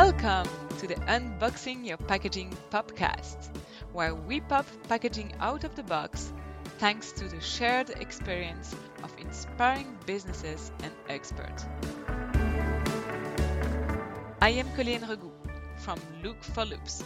Welcome 0.00 0.48
to 0.78 0.86
the 0.86 0.94
Unboxing 0.94 1.84
Your 1.84 1.96
Packaging 1.96 2.56
podcast, 2.70 3.48
where 3.92 4.14
we 4.14 4.40
pop 4.40 4.64
packaging 4.88 5.32
out 5.40 5.64
of 5.64 5.74
the 5.74 5.82
box 5.82 6.32
thanks 6.78 7.10
to 7.14 7.24
the 7.26 7.40
shared 7.40 7.90
experience 7.90 8.76
of 9.02 9.12
inspiring 9.18 9.98
businesses 10.06 10.70
and 10.84 10.92
experts. 11.08 11.66
I 14.40 14.50
am 14.50 14.68
Colleen 14.76 15.00
Regout 15.00 15.32
from 15.78 15.98
Look 16.22 16.44
for 16.44 16.64
Loops. 16.64 17.02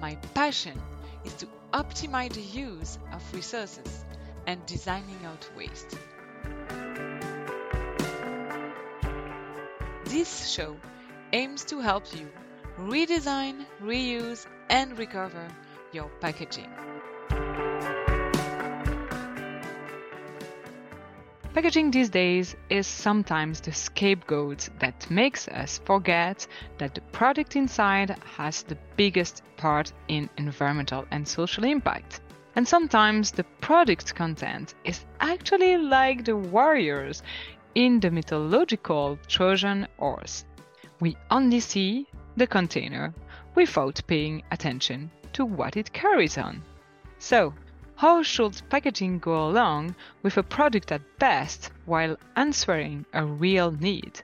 My 0.00 0.16
passion 0.34 0.76
is 1.24 1.34
to 1.34 1.46
optimize 1.72 2.32
the 2.32 2.42
use 2.42 2.98
of 3.12 3.22
resources 3.32 4.04
and 4.44 4.66
designing 4.66 5.24
out 5.24 5.48
waste. 5.56 5.96
This 10.06 10.48
show 10.48 10.74
aims 11.32 11.64
to 11.64 11.80
help 11.80 12.04
you 12.14 12.28
redesign, 12.78 13.66
reuse, 13.82 14.46
and 14.70 14.96
recover 14.98 15.48
your 15.92 16.10
packaging. 16.20 16.70
Packaging 21.54 21.90
these 21.90 22.08
days 22.08 22.54
is 22.70 22.86
sometimes 22.86 23.60
the 23.60 23.72
scapegoat 23.72 24.68
that 24.78 25.10
makes 25.10 25.48
us 25.48 25.80
forget 25.84 26.46
that 26.78 26.94
the 26.94 27.00
product 27.12 27.56
inside 27.56 28.16
has 28.36 28.62
the 28.62 28.78
biggest 28.96 29.42
part 29.56 29.92
in 30.06 30.30
environmental 30.36 31.04
and 31.10 31.26
social 31.26 31.64
impact. 31.64 32.20
And 32.54 32.68
sometimes 32.68 33.32
the 33.32 33.44
product 33.60 34.14
content 34.14 34.74
is 34.84 35.04
actually 35.20 35.78
like 35.78 36.24
the 36.24 36.36
warriors 36.36 37.22
in 37.74 37.98
the 37.98 38.10
mythological 38.10 39.18
Trojan 39.26 39.88
horse. 39.98 40.44
We 41.00 41.16
only 41.30 41.60
see 41.60 42.06
the 42.36 42.46
container 42.46 43.14
without 43.54 44.00
paying 44.06 44.42
attention 44.50 45.10
to 45.32 45.44
what 45.44 45.76
it 45.76 45.92
carries 45.92 46.38
on. 46.38 46.62
So, 47.18 47.54
how 47.96 48.22
should 48.22 48.62
packaging 48.70 49.18
go 49.18 49.48
along 49.48 49.96
with 50.22 50.36
a 50.36 50.42
product 50.42 50.92
at 50.92 51.18
best 51.18 51.70
while 51.84 52.16
answering 52.36 53.06
a 53.12 53.24
real 53.24 53.72
need? 53.72 54.22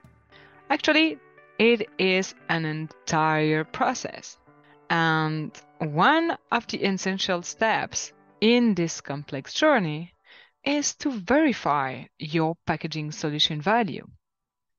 Actually, 0.70 1.19
it 1.58 1.89
is 1.98 2.34
an 2.48 2.64
entire 2.64 3.64
process. 3.64 4.38
And 4.91 5.50
one 5.78 6.36
of 6.50 6.66
the 6.66 6.84
essential 6.84 7.42
steps 7.42 8.12
in 8.41 8.75
this 8.75 9.00
complex 9.00 9.55
journey 9.55 10.14
is 10.64 10.94
to 10.97 11.11
verify 11.11 12.05
your 12.19 12.56
packaging 12.66 13.12
solution 13.12 13.61
value. 13.61 14.06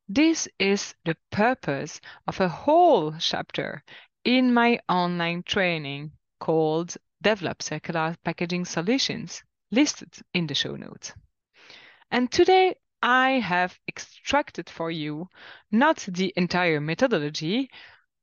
This 0.07 0.47
is 0.59 0.93
the 1.03 1.17
purpose 1.31 1.99
of 2.27 2.39
a 2.39 2.47
whole 2.47 3.15
chapter 3.17 3.83
in 4.23 4.53
my 4.53 4.79
online 4.87 5.41
training 5.41 6.11
called 6.39 6.95
Develop 7.23 7.63
Circular 7.63 8.15
Packaging 8.23 8.65
Solutions, 8.65 9.43
listed 9.71 10.13
in 10.31 10.45
the 10.45 10.53
show 10.53 10.75
notes. 10.75 11.11
And 12.11 12.31
today 12.31 12.75
I 13.01 13.39
have 13.39 13.79
extracted 13.87 14.69
for 14.69 14.91
you 14.91 15.27
not 15.71 16.05
the 16.07 16.31
entire 16.37 16.79
methodology, 16.79 17.71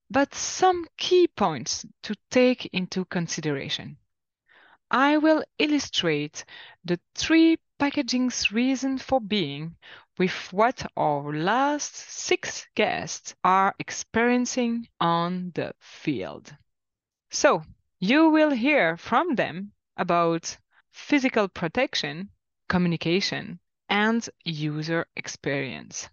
but 0.09 0.37
some 0.37 0.87
key 0.97 1.27
points 1.27 1.85
to 2.05 2.15
take 2.31 2.67
into 2.67 3.05
consideration. 3.07 3.97
I 4.89 5.17
will 5.17 5.43
illustrate 5.59 6.45
the 6.85 7.01
three 7.17 7.59
packaging's 7.81 8.53
reason 8.53 8.99
for 8.99 9.21
being 9.21 9.75
with 10.19 10.53
what 10.53 10.85
our 10.97 11.33
last 11.33 11.95
six 11.95 12.67
guests 12.75 13.35
are 13.45 13.75
experiencing 13.79 14.87
on 15.01 15.53
the 15.55 15.75
field. 15.81 16.55
So, 17.31 17.63
you 17.99 18.29
will 18.31 18.51
hear 18.51 18.97
from 18.97 19.37
them 19.37 19.73
about 19.97 20.57
physical 20.91 21.49
protection, 21.49 22.31
communication, 22.69 23.61
and 23.89 24.29
user 24.45 25.07
experience. 25.17 26.09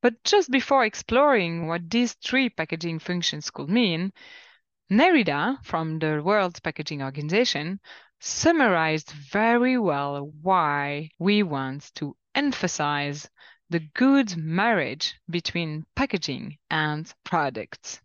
But 0.00 0.22
just 0.24 0.50
before 0.50 0.84
exploring 0.84 1.66
what 1.66 1.90
these 1.90 2.14
three 2.14 2.48
packaging 2.48 3.00
functions 3.00 3.50
could 3.50 3.68
mean, 3.68 4.12
Nerida 4.90 5.58
from 5.64 5.98
the 5.98 6.22
World 6.22 6.62
Packaging 6.62 7.02
Organization 7.02 7.80
summarized 8.20 9.10
very 9.10 9.76
well 9.76 10.32
why 10.42 11.10
we 11.18 11.42
want 11.42 11.90
to 11.96 12.16
emphasize 12.34 13.28
the 13.70 13.80
good 13.94 14.36
marriage 14.36 15.14
between 15.28 15.84
packaging 15.94 16.56
and 16.70 17.12
products. 17.24 18.00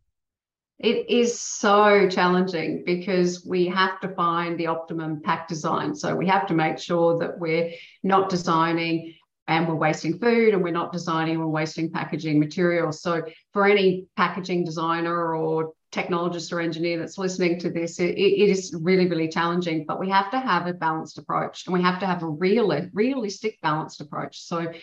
It 0.79 1.09
is 1.09 1.39
so 1.39 2.09
challenging 2.09 2.83
because 2.85 3.45
we 3.45 3.67
have 3.67 4.01
to 4.01 4.09
find 4.09 4.59
the 4.59 4.67
optimum 4.67 5.21
pack 5.21 5.47
design. 5.47 5.95
So 5.95 6.15
we 6.15 6.27
have 6.27 6.47
to 6.47 6.53
make 6.53 6.77
sure 6.77 7.19
that 7.19 7.39
we're 7.39 7.71
not 8.03 8.29
designing 8.29 9.13
and 9.47 9.67
we're 9.67 9.75
wasting 9.75 10.19
food 10.19 10.53
and 10.53 10.63
we're 10.63 10.73
not 10.73 10.91
designing 10.91 11.35
and 11.35 11.41
we're 11.41 11.47
wasting 11.47 11.91
packaging 11.91 12.39
materials. 12.39 13.01
So 13.01 13.23
for 13.53 13.65
any 13.65 14.07
packaging 14.17 14.65
designer 14.65 15.35
or 15.35 15.73
technologist 15.93 16.51
or 16.51 16.59
engineer 16.59 16.99
that's 16.99 17.17
listening 17.17 17.59
to 17.59 17.69
this, 17.69 17.99
it, 17.99 18.17
it 18.17 18.49
is 18.49 18.75
really, 18.81 19.07
really 19.07 19.27
challenging. 19.27 19.85
But 19.85 19.99
we 19.99 20.09
have 20.09 20.31
to 20.31 20.39
have 20.39 20.67
a 20.67 20.73
balanced 20.73 21.17
approach 21.17 21.65
and 21.65 21.73
we 21.73 21.81
have 21.81 21.99
to 21.99 22.05
have 22.05 22.23
a 22.23 22.27
real, 22.27 22.75
realistic 22.93 23.61
balanced 23.61 24.01
approach. 24.01 24.41
So 24.41 24.73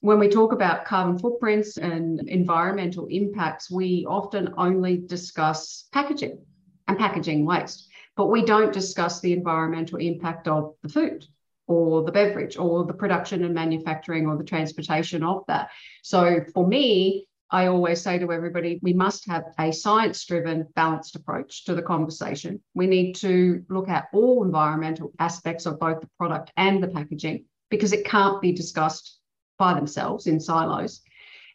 when 0.00 0.18
we 0.18 0.28
talk 0.28 0.52
about 0.52 0.84
carbon 0.84 1.18
footprints 1.18 1.76
and 1.76 2.20
environmental 2.28 3.06
impacts, 3.06 3.70
we 3.70 4.06
often 4.08 4.54
only 4.56 4.96
discuss 4.96 5.88
packaging 5.92 6.38
and 6.86 6.98
packaging 6.98 7.44
waste, 7.44 7.88
but 8.16 8.26
we 8.26 8.44
don't 8.44 8.72
discuss 8.72 9.20
the 9.20 9.32
environmental 9.32 9.98
impact 9.98 10.48
of 10.48 10.74
the 10.82 10.88
food 10.88 11.26
or 11.66 12.02
the 12.02 12.12
beverage 12.12 12.56
or 12.56 12.84
the 12.84 12.94
production 12.94 13.44
and 13.44 13.54
manufacturing 13.54 14.26
or 14.26 14.38
the 14.38 14.44
transportation 14.44 15.22
of 15.22 15.44
that. 15.48 15.68
So 16.02 16.44
for 16.54 16.66
me, 16.66 17.28
I 17.50 17.66
always 17.66 18.02
say 18.02 18.18
to 18.18 18.32
everybody, 18.32 18.78
we 18.82 18.92
must 18.92 19.26
have 19.28 19.44
a 19.58 19.72
science 19.72 20.24
driven, 20.26 20.66
balanced 20.74 21.16
approach 21.16 21.64
to 21.64 21.74
the 21.74 21.82
conversation. 21.82 22.60
We 22.74 22.86
need 22.86 23.14
to 23.16 23.64
look 23.70 23.88
at 23.88 24.08
all 24.12 24.44
environmental 24.44 25.12
aspects 25.18 25.64
of 25.64 25.80
both 25.80 26.00
the 26.00 26.10
product 26.18 26.52
and 26.56 26.82
the 26.82 26.88
packaging 26.88 27.46
because 27.70 27.92
it 27.92 28.04
can't 28.04 28.42
be 28.42 28.52
discussed 28.52 29.18
by 29.58 29.74
themselves 29.74 30.26
in 30.26 30.40
silos. 30.40 31.00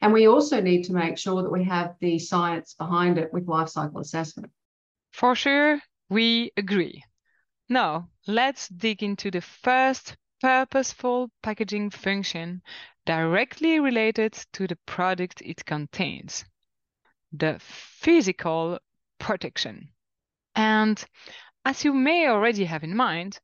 And 0.01 0.11
we 0.11 0.27
also 0.27 0.59
need 0.59 0.83
to 0.83 0.93
make 0.93 1.17
sure 1.17 1.43
that 1.43 1.51
we 1.51 1.63
have 1.63 1.95
the 2.01 2.19
science 2.19 2.73
behind 2.73 3.17
it 3.17 3.31
with 3.31 3.47
life 3.47 3.69
cycle 3.69 3.99
assessment. 3.99 4.51
For 5.11 5.35
sure, 5.35 5.79
we 6.09 6.51
agree. 6.57 7.03
Now, 7.69 8.09
let's 8.27 8.67
dig 8.67 9.03
into 9.03 9.31
the 9.31 9.41
first 9.41 10.17
purposeful 10.41 11.31
packaging 11.41 11.91
function 11.91 12.61
directly 13.05 13.79
related 13.79 14.33
to 14.53 14.67
the 14.67 14.77
product 14.85 15.41
it 15.41 15.65
contains 15.65 16.45
the 17.31 17.57
physical 17.59 18.79
protection. 19.19 19.89
And 20.55 21.03
as 21.65 21.83
you 21.83 21.93
may 21.93 22.27
already 22.27 22.65
have 22.65 22.83
in 22.83 22.95
mind, 22.95 23.39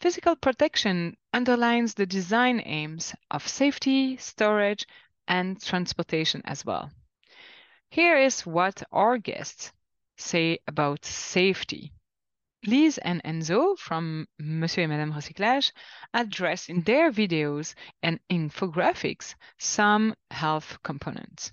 physical 0.00 0.36
protection 0.36 1.16
underlines 1.32 1.94
the 1.94 2.06
design 2.06 2.62
aims 2.64 3.14
of 3.30 3.46
safety, 3.46 4.16
storage, 4.16 4.86
and 5.26 5.60
transportation 5.60 6.42
as 6.44 6.64
well. 6.64 6.90
Here 7.90 8.16
is 8.16 8.46
what 8.46 8.82
our 8.92 9.18
guests 9.18 9.72
say 10.16 10.58
about 10.66 11.04
safety. 11.04 11.92
Lise 12.64 12.98
and 12.98 13.22
Enzo 13.24 13.78
from 13.78 14.26
Monsieur 14.38 14.84
et 14.84 14.86
Madame 14.86 15.12
Recyclage 15.12 15.72
address 16.14 16.68
in 16.68 16.82
their 16.82 17.10
videos 17.12 17.74
and 18.02 18.18
infographics 18.30 19.34
some 19.58 20.14
health 20.30 20.78
components. 20.82 21.52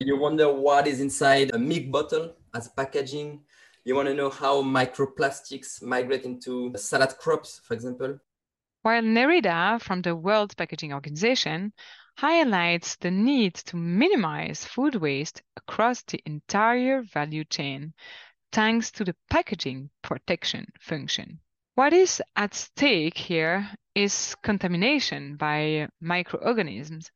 You 0.00 0.18
wonder 0.18 0.52
what 0.52 0.86
is 0.86 1.00
inside 1.00 1.54
a 1.54 1.58
milk 1.58 1.90
bottle 1.90 2.34
as 2.54 2.68
packaging. 2.68 3.40
You 3.84 3.94
want 3.94 4.08
to 4.08 4.14
know 4.14 4.30
how 4.30 4.62
microplastics 4.62 5.82
migrate 5.82 6.24
into 6.24 6.72
salad 6.76 7.10
crops, 7.18 7.60
for 7.64 7.74
example. 7.74 8.18
While 8.82 9.02
Nerida 9.02 9.80
from 9.82 10.00
the 10.00 10.16
World 10.16 10.56
Packaging 10.56 10.94
Organization 10.94 11.74
highlights 12.16 12.96
the 12.96 13.10
need 13.10 13.54
to 13.54 13.76
minimize 13.76 14.64
food 14.64 14.94
waste 14.94 15.42
across 15.56 16.02
the 16.02 16.20
entire 16.24 17.02
value 17.02 17.44
chain 17.44 17.92
thanks 18.52 18.90
to 18.92 19.04
the 19.04 19.14
packaging 19.28 19.90
protection 20.02 20.66
function. 20.80 21.40
What 21.74 21.92
is 21.92 22.22
at 22.36 22.54
stake 22.54 23.16
here 23.16 23.68
is 23.94 24.34
contamination 24.42 25.36
by 25.36 25.88
microorganisms, 26.00 27.10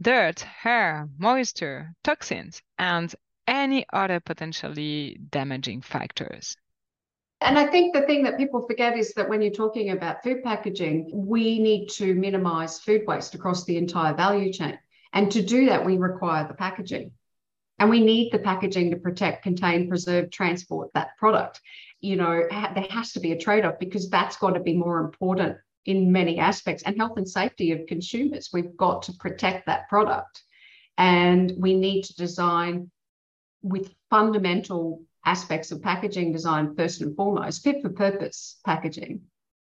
dirt, 0.00 0.40
hair, 0.40 1.08
moisture, 1.18 1.94
toxins, 2.02 2.62
and 2.78 3.14
any 3.46 3.86
other 3.92 4.20
potentially 4.20 5.18
damaging 5.30 5.82
factors. 5.82 6.56
And 7.40 7.58
I 7.58 7.66
think 7.68 7.94
the 7.94 8.02
thing 8.02 8.24
that 8.24 8.36
people 8.36 8.66
forget 8.66 8.98
is 8.98 9.14
that 9.14 9.28
when 9.28 9.40
you're 9.40 9.52
talking 9.52 9.90
about 9.90 10.22
food 10.24 10.42
packaging, 10.42 11.10
we 11.12 11.60
need 11.60 11.88
to 11.90 12.14
minimize 12.14 12.80
food 12.80 13.02
waste 13.06 13.34
across 13.34 13.64
the 13.64 13.76
entire 13.76 14.14
value 14.14 14.52
chain. 14.52 14.78
And 15.12 15.30
to 15.32 15.42
do 15.42 15.66
that, 15.66 15.86
we 15.86 15.96
require 15.96 16.46
the 16.46 16.54
packaging. 16.54 17.12
And 17.78 17.90
we 17.90 18.00
need 18.00 18.32
the 18.32 18.38
packaging 18.38 18.90
to 18.90 18.96
protect, 18.96 19.44
contain, 19.44 19.88
preserve, 19.88 20.30
transport 20.30 20.90
that 20.94 21.16
product. 21.16 21.60
You 22.00 22.16
know, 22.16 22.42
there 22.50 22.86
has 22.90 23.12
to 23.12 23.20
be 23.20 23.32
a 23.32 23.38
trade 23.38 23.64
off 23.64 23.78
because 23.78 24.10
that's 24.10 24.36
got 24.36 24.54
to 24.54 24.60
be 24.60 24.74
more 24.74 25.00
important 25.00 25.58
in 25.84 26.12
many 26.12 26.38
aspects. 26.38 26.82
And 26.82 26.96
health 26.96 27.16
and 27.16 27.28
safety 27.28 27.72
of 27.72 27.86
consumers, 27.86 28.50
we've 28.52 28.76
got 28.76 29.02
to 29.02 29.12
protect 29.14 29.66
that 29.66 29.88
product. 29.88 30.42
And 30.96 31.52
we 31.56 31.74
need 31.74 32.02
to 32.04 32.16
design 32.16 32.90
with 33.62 33.94
fundamental 34.10 35.02
aspects 35.24 35.70
of 35.70 35.82
packaging 35.82 36.32
design, 36.32 36.74
first 36.74 37.00
and 37.00 37.14
foremost, 37.14 37.62
fit 37.62 37.82
for 37.82 37.90
purpose 37.90 38.58
packaging. 38.64 39.22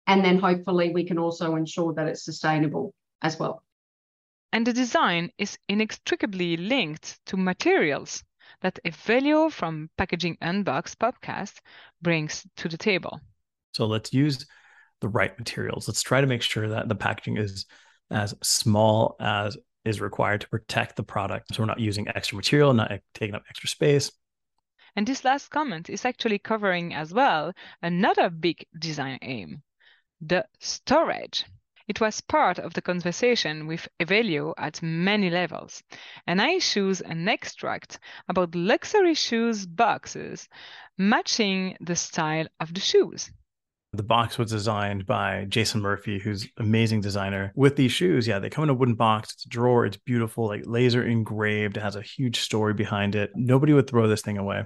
And 0.06 0.24
then 0.24 0.38
hopefully 0.38 0.90
we 0.92 1.04
can 1.04 1.18
also 1.18 1.54
ensure 1.54 1.94
that 1.94 2.08
it's 2.08 2.24
sustainable 2.24 2.94
as 3.22 3.38
well. 3.38 3.62
And 4.52 4.67
the 4.67 4.73
design 4.73 5.31
is 5.38 5.58
inextricably 5.69 6.56
linked 6.56 7.19
to 7.26 7.37
materials 7.37 8.25
that 8.62 8.79
Evelio 8.85 9.50
from 9.50 9.88
Packaging 9.97 10.37
Unboxed 10.41 10.99
podcast 10.99 11.58
brings 12.02 12.44
to 12.56 12.69
the 12.69 12.76
table. 12.76 13.20
So 13.73 13.87
let's 13.87 14.12
use 14.12 14.44
the 15.00 15.08
right 15.08 15.38
materials. 15.38 15.87
Let's 15.88 16.02
try 16.02 16.20
to 16.20 16.26
make 16.26 16.43
sure 16.43 16.69
that 16.69 16.88
the 16.88 16.94
packaging 16.94 17.37
is 17.37 17.67
as 18.11 18.35
small 18.43 19.17
as 19.20 19.56
is 19.85 20.00
required 20.00 20.43
to 20.43 20.49
protect 20.49 20.97
the 20.97 21.02
product. 21.02 21.55
So 21.55 21.62
we're 21.62 21.67
not 21.67 21.81
using 21.81 22.08
extra 22.08 22.37
material, 22.37 22.75
not 22.75 22.91
taking 23.14 23.35
up 23.35 23.44
extra 23.49 23.69
space. 23.69 24.11
And 24.97 25.06
this 25.06 25.25
last 25.25 25.50
comment 25.50 25.88
is 25.88 26.05
actually 26.05 26.41
covering 26.41 26.93
as 26.93 27.14
well 27.14 27.52
another 27.82 28.29
big 28.29 28.67
design 28.79 29.19
aim 29.23 29.62
the 30.20 30.44
storage. 30.58 31.44
It 31.90 32.00
was 32.00 32.20
part 32.20 32.60
of 32.60 32.75
the 32.75 32.82
conversation 32.82 33.66
with 33.66 33.88
Evelio 33.98 34.54
at 34.56 34.81
many 34.81 35.28
levels, 35.28 35.82
and 36.25 36.40
I 36.40 36.60
choose 36.60 37.00
an 37.00 37.28
extract 37.28 37.98
about 38.28 38.54
luxury 38.54 39.14
shoes 39.14 39.66
boxes 39.66 40.48
matching 40.96 41.76
the 41.81 41.96
style 41.96 42.46
of 42.60 42.72
the 42.75 42.81
shoes. 42.81 43.32
The 43.92 44.04
box 44.04 44.38
was 44.38 44.52
designed 44.52 45.04
by 45.04 45.46
Jason 45.48 45.81
Murphy, 45.81 46.20
who's 46.20 46.46
amazing 46.58 47.00
designer. 47.00 47.52
With 47.56 47.75
these 47.75 47.90
shoes, 47.90 48.25
yeah, 48.25 48.38
they 48.38 48.50
come 48.50 48.62
in 48.62 48.70
a 48.70 48.75
wooden 48.75 48.94
box. 48.94 49.32
It's 49.32 49.46
a 49.46 49.48
drawer. 49.48 49.84
It's 49.84 49.96
beautiful, 49.96 50.46
like 50.46 50.62
laser 50.66 51.04
engraved. 51.04 51.76
It 51.76 51.82
has 51.82 51.96
a 51.96 52.02
huge 52.02 52.38
story 52.38 52.72
behind 52.72 53.16
it. 53.16 53.32
Nobody 53.34 53.72
would 53.72 53.90
throw 53.90 54.06
this 54.06 54.22
thing 54.22 54.38
away. 54.38 54.62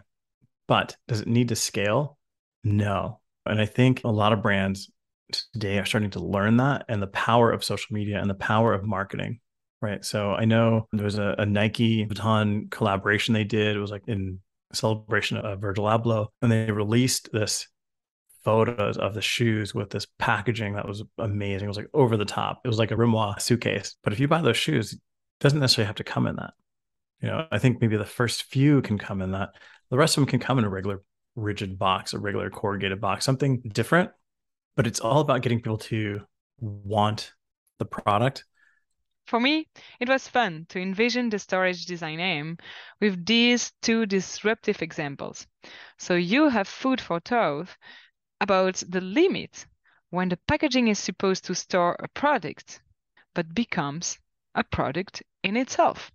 But 0.69 0.95
does 1.09 1.23
it 1.23 1.27
need 1.27 1.49
to 1.49 1.57
scale? 1.57 2.19
No. 2.65 3.21
And 3.47 3.63
I 3.63 3.65
think 3.65 4.05
a 4.05 4.09
lot 4.11 4.35
of 4.35 4.43
brands 4.43 4.91
today 5.53 5.79
are 5.79 5.85
starting 5.85 6.11
to 6.11 6.21
learn 6.21 6.59
that 6.59 6.85
and 6.89 7.03
the 7.03 7.09
power 7.09 7.51
of 7.51 7.65
social 7.65 7.95
media 7.95 8.21
and 8.21 8.29
the 8.29 8.35
power 8.35 8.73
of 8.73 8.85
marketing 8.85 9.41
right? 9.85 10.05
So 10.05 10.33
i 10.33 10.45
know 10.45 10.89
there 10.93 11.05
was 11.05 11.19
a, 11.19 11.35
a 11.39 11.47
nike 11.47 12.07
Vuitton 12.07 12.71
collaboration 12.71 13.35
they 13.35 13.45
did. 13.45 13.77
It 13.77 13.81
was 13.81 13.91
like 13.91 14.09
in 14.09 14.41
celebration 14.73 15.37
of 15.37 15.61
virgil 15.61 15.85
abloh 15.85 16.29
and 16.43 16.51
they 16.51 16.71
released 16.71 17.29
this 17.33 17.69
photos 18.45 18.99
of 18.99 19.15
the 19.15 19.23
shoes 19.23 19.75
with 19.75 19.91
this 19.91 20.07
packaging 20.19 20.75
that 20.75 20.89
was 20.89 21.03
amazing. 21.19 21.67
It 21.67 21.69
was 21.69 21.77
like 21.77 21.91
over 21.95 22.17
the 22.17 22.25
top. 22.25 22.61
It 22.65 22.69
was 22.69 22.79
like 22.79 22.91
a 22.91 22.97
Rimowa 22.97 23.41
suitcase. 23.41 23.97
But 24.03 24.13
if 24.13 24.21
you 24.21 24.27
buy 24.27 24.43
those 24.43 24.57
shoes 24.57 24.95
it 24.95 25.01
doesn't 25.41 25.61
necessarily 25.61 25.87
have 25.87 25.97
to 25.97 26.05
come 26.05 26.27
in 26.27 26.37
that. 26.37 26.55
You 27.21 27.29
know 27.29 27.47
i 27.53 27.59
think 27.59 27.81
maybe 27.81 27.97
the 27.97 28.05
first 28.05 28.45
few 28.45 28.81
can 28.81 28.99
come 28.99 29.21
in 29.21 29.33
that. 29.33 29.51
The 29.91 29.99
rest 29.99 30.17
of 30.17 30.23
them 30.23 30.31
can 30.31 30.41
come 30.41 30.59
in 30.59 30.65
a 30.65 30.71
regular 30.71 31.03
rigid 31.37 31.79
box 31.79 32.15
a 32.15 32.19
regular 32.19 32.49
corrugated 32.49 33.01
box 33.01 33.25
something 33.25 33.61
different 33.61 34.11
but 34.77 34.87
it's 34.87 35.01
all 35.01 35.21
about 35.21 35.43
getting 35.43 35.61
people 35.61 35.79
to 35.79 36.21
want 36.61 37.33
the 37.79 37.85
product. 37.85 38.45
For 39.27 39.41
me, 39.41 39.69
it 40.01 40.09
was 40.09 40.29
fun 40.29 40.67
to 40.69 40.81
envision 40.81 41.31
the 41.31 41.39
storage 41.39 41.87
design 41.87 42.21
aim 42.21 42.59
with 43.01 43.25
these 43.25 43.73
two 43.81 44.05
disruptive 44.05 44.83
examples. 44.83 45.47
So 45.99 46.15
you 46.15 46.49
have 46.51 46.69
food 46.69 47.01
for 47.01 47.21
thought 47.21 47.69
about 48.41 48.83
the 48.87 49.01
limit 49.01 49.67
when 50.11 50.29
the 50.29 50.39
packaging 50.47 50.89
is 50.89 50.99
supposed 50.99 51.45
to 51.47 51.55
store 51.55 51.97
a 51.99 52.09
product, 52.09 52.83
but 53.35 53.55
becomes 53.55 54.19
a 54.55 54.63
product 54.63 55.23
in 55.43 55.57
itself. 55.57 56.13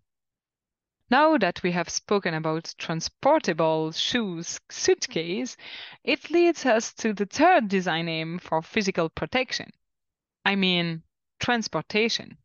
Now 1.12 1.40
that 1.40 1.64
we 1.64 1.72
have 1.72 1.90
spoken 1.90 2.36
about 2.36 2.76
transportable 2.78 3.92
shoes 3.92 4.60
suitcase, 4.70 5.58
it 6.04 6.30
leads 6.30 6.68
us 6.68 6.94
to 6.96 7.14
the 7.14 7.26
third 7.26 7.68
design 7.68 8.08
aim 8.08 8.38
for 8.38 8.62
physical 8.62 9.10
protection. 9.10 9.72
I 10.46 10.56
mean, 10.56 11.02
transportation. 11.40 12.38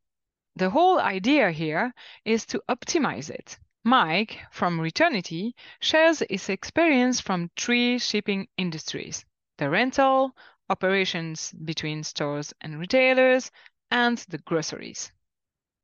The 0.57 0.71
whole 0.71 0.99
idea 0.99 1.51
here 1.51 1.93
is 2.25 2.47
to 2.47 2.63
optimize 2.69 3.29
it. 3.29 3.59
Mike 3.85 4.41
from 4.51 4.81
Returnity 4.81 5.53
shares 5.81 6.23
his 6.31 6.49
experience 6.49 7.21
from 7.21 7.51
three 7.57 7.99
shipping 7.99 8.49
industries 8.57 9.27
the 9.59 9.69
rental, 9.69 10.35
operations 10.71 11.53
between 11.53 12.03
stores 12.03 12.55
and 12.63 12.79
retailers, 12.79 13.51
and 13.91 14.19
the 14.29 14.39
groceries. 14.39 15.13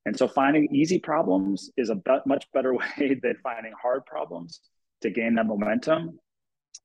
And 0.07 0.17
so 0.17 0.27
finding 0.27 0.75
easy 0.75 0.99
problems 0.99 1.71
is 1.77 1.91
a 1.91 1.95
be- 1.95 2.19
much 2.27 2.47
better 2.53 2.75
way 2.99 3.19
than 3.23 3.37
finding 3.43 3.73
hard 3.81 4.05
problems 4.07 4.61
to 5.03 5.11
gain 5.11 5.35
that 5.35 5.47
momentum. 5.47 6.19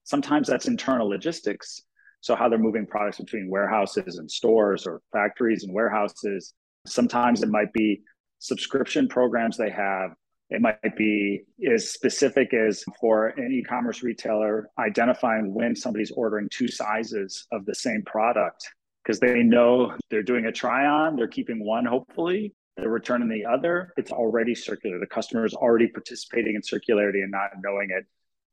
Sometimes 0.03 0.47
that's 0.47 0.67
internal 0.67 1.09
logistics. 1.09 1.81
So, 2.21 2.35
how 2.35 2.49
they're 2.49 2.57
moving 2.57 2.87
products 2.87 3.19
between 3.19 3.49
warehouses 3.49 4.17
and 4.17 4.29
stores 4.29 4.87
or 4.87 5.01
factories 5.11 5.63
and 5.63 5.73
warehouses. 5.73 6.53
Sometimes 6.87 7.43
it 7.43 7.49
might 7.49 7.71
be 7.71 8.01
subscription 8.39 9.07
programs 9.07 9.57
they 9.57 9.69
have. 9.69 10.11
It 10.49 10.61
might 10.61 10.95
be 10.95 11.43
as 11.71 11.89
specific 11.89 12.53
as 12.53 12.83
for 12.99 13.27
an 13.27 13.51
e 13.51 13.63
commerce 13.63 14.03
retailer 14.03 14.69
identifying 14.79 15.53
when 15.53 15.75
somebody's 15.75 16.11
ordering 16.11 16.49
two 16.51 16.67
sizes 16.67 17.47
of 17.51 17.65
the 17.65 17.75
same 17.75 18.03
product 18.05 18.67
because 19.03 19.19
they 19.19 19.43
know 19.43 19.95
they're 20.09 20.23
doing 20.23 20.45
a 20.45 20.51
try 20.51 20.85
on, 20.85 21.15
they're 21.15 21.27
keeping 21.27 21.63
one, 21.63 21.85
hopefully, 21.85 22.53
they're 22.75 22.89
returning 22.89 23.29
the 23.29 23.45
other, 23.45 23.93
it's 23.97 24.11
already 24.11 24.53
circular. 24.53 24.99
The 24.99 25.07
customer 25.07 25.45
is 25.45 25.53
already 25.53 25.87
participating 25.87 26.55
in 26.55 26.61
circularity 26.61 27.23
and 27.23 27.31
not 27.31 27.51
knowing 27.63 27.89
it. 27.91 28.05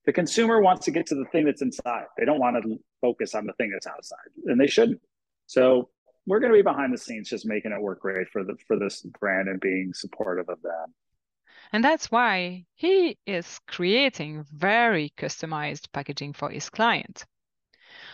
The 0.04 0.12
consumer 0.12 0.60
wants 0.60 0.84
to 0.86 0.90
get 0.90 1.06
to 1.06 1.14
the 1.14 1.24
thing 1.26 1.44
that's 1.44 1.62
inside. 1.62 2.06
They 2.18 2.24
don't 2.24 2.40
want 2.40 2.62
to 2.62 2.78
focus 3.00 3.34
on 3.34 3.46
the 3.46 3.52
thing 3.54 3.70
that's 3.70 3.86
outside, 3.86 4.18
and 4.46 4.60
they 4.60 4.66
shouldn't. 4.66 5.00
So 5.46 5.90
we're 6.26 6.40
going 6.40 6.52
to 6.52 6.58
be 6.58 6.62
behind 6.62 6.92
the 6.92 6.98
scenes, 6.98 7.28
just 7.28 7.46
making 7.46 7.72
it 7.72 7.80
work 7.80 8.00
great 8.00 8.28
for 8.28 8.44
the 8.44 8.56
for 8.66 8.78
this 8.78 9.02
brand 9.02 9.48
and 9.48 9.60
being 9.60 9.92
supportive 9.94 10.48
of 10.48 10.62
them. 10.62 10.94
And 11.72 11.82
that's 11.82 12.10
why 12.10 12.66
he 12.74 13.16
is 13.26 13.58
creating 13.66 14.44
very 14.52 15.12
customized 15.16 15.90
packaging 15.92 16.34
for 16.34 16.50
his 16.50 16.68
client. 16.68 17.24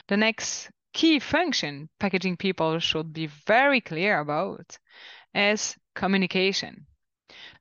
The 0.08 0.16
next 0.16 0.70
key 0.92 1.18
function 1.18 1.88
packaging 1.98 2.36
people 2.36 2.78
should 2.78 3.12
be 3.12 3.26
very 3.46 3.80
clear 3.80 4.20
about 4.20 4.78
is 5.34 5.76
communication. 5.98 6.86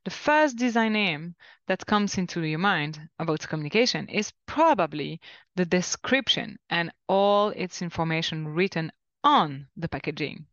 The 0.04 0.12
first 0.12 0.56
design 0.56 0.94
aim 0.94 1.34
that 1.66 1.84
comes 1.84 2.16
into 2.16 2.40
your 2.46 2.60
mind 2.60 3.00
about 3.18 3.48
communication 3.48 4.08
is 4.08 4.32
probably 4.46 5.20
the 5.56 5.66
description 5.66 6.56
and 6.70 6.92
all 7.08 7.48
its 7.48 7.82
information 7.82 8.46
written 8.46 8.92
on 9.24 9.66
the 9.76 9.88
packaging. 9.88 10.46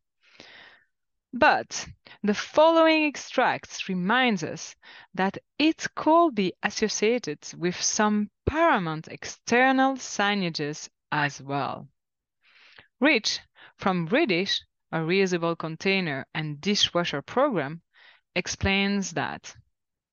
But 1.31 1.87
the 2.23 2.33
following 2.33 3.05
extracts 3.05 3.87
reminds 3.87 4.43
us 4.43 4.75
that 5.13 5.37
it 5.59 5.85
could 5.93 6.33
be 6.33 6.53
associated 6.63 7.39
with 7.55 7.79
some 7.79 8.31
paramount 8.47 9.09
external 9.09 9.95
signages 9.97 10.89
as 11.11 11.39
well. 11.39 11.87
Rich 12.99 13.41
from 13.77 14.07
Ridish 14.07 14.61
a 14.95 14.99
reusable 14.99 15.57
container 15.57 16.25
and 16.33 16.61
dishwasher 16.61 17.21
program, 17.21 17.81
explains 18.33 19.11
that. 19.11 19.53